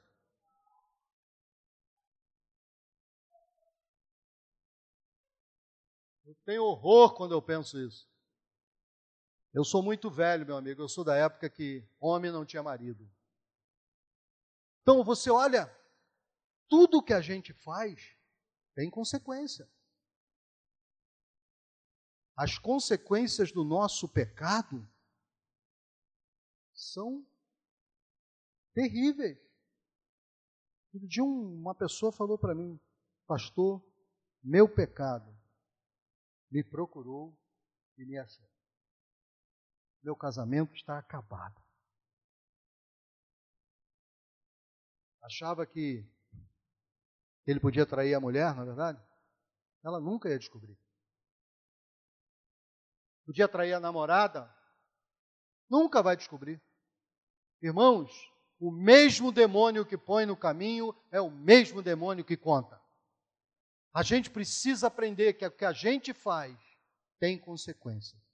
Eu 6.25 6.35
tenho 6.45 6.63
horror 6.63 7.13
quando 7.15 7.33
eu 7.33 7.41
penso 7.41 7.77
isso. 7.77 8.08
Eu 9.53 9.63
sou 9.63 9.81
muito 9.81 10.09
velho, 10.09 10.45
meu 10.45 10.57
amigo. 10.57 10.81
Eu 10.81 10.89
sou 10.89 11.03
da 11.03 11.15
época 11.15 11.49
que 11.49 11.87
homem 11.99 12.31
não 12.31 12.45
tinha 12.45 12.61
marido. 12.61 13.09
Então 14.81 15.03
você 15.03 15.29
olha, 15.29 15.73
tudo 16.67 17.03
que 17.03 17.13
a 17.13 17.21
gente 17.21 17.53
faz 17.53 18.15
tem 18.75 18.89
consequência. 18.89 19.69
As 22.35 22.57
consequências 22.57 23.51
do 23.51 23.63
nosso 23.63 24.07
pecado 24.07 24.87
são 26.73 27.27
terríveis. 28.73 29.37
Um 30.93 31.05
dia 31.05 31.23
uma 31.23 31.75
pessoa 31.75 32.11
falou 32.11 32.37
para 32.37 32.55
mim, 32.55 32.79
pastor, 33.27 33.83
meu 34.41 34.67
pecado 34.73 35.37
me 36.49 36.63
procurou 36.63 37.37
e 37.97 38.05
me 38.05 38.17
achou. 38.17 38.47
Meu 40.01 40.15
casamento 40.15 40.73
está 40.75 40.97
acabado. 40.97 41.61
Achava 45.21 45.65
que 45.65 46.07
ele 47.45 47.59
podia 47.59 47.85
trair 47.85 48.13
a 48.13 48.19
mulher, 48.19 48.55
na 48.55 48.61
é 48.61 48.65
verdade? 48.65 49.03
Ela 49.83 49.99
nunca 49.99 50.29
ia 50.29 50.39
descobrir. 50.39 50.77
Podia 53.25 53.47
trair 53.47 53.73
a 53.73 53.79
namorada? 53.79 54.53
Nunca 55.69 56.01
vai 56.01 56.15
descobrir. 56.15 56.61
Irmãos, 57.61 58.11
o 58.59 58.71
mesmo 58.71 59.31
demônio 59.31 59.85
que 59.85 59.97
põe 59.97 60.25
no 60.25 60.35
caminho 60.35 60.95
é 61.11 61.21
o 61.21 61.29
mesmo 61.29 61.81
demônio 61.81 62.25
que 62.25 62.35
conta. 62.35 62.81
A 63.93 64.03
gente 64.03 64.29
precisa 64.29 64.87
aprender 64.87 65.33
que 65.33 65.45
o 65.45 65.51
que 65.51 65.65
a 65.65 65.73
gente 65.73 66.13
faz 66.13 66.57
tem 67.19 67.37
consequências. 67.37 68.28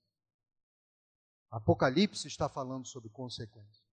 Apocalipse 1.49 2.27
está 2.27 2.49
falando 2.49 2.87
sobre 2.87 3.09
consequências. 3.09 3.84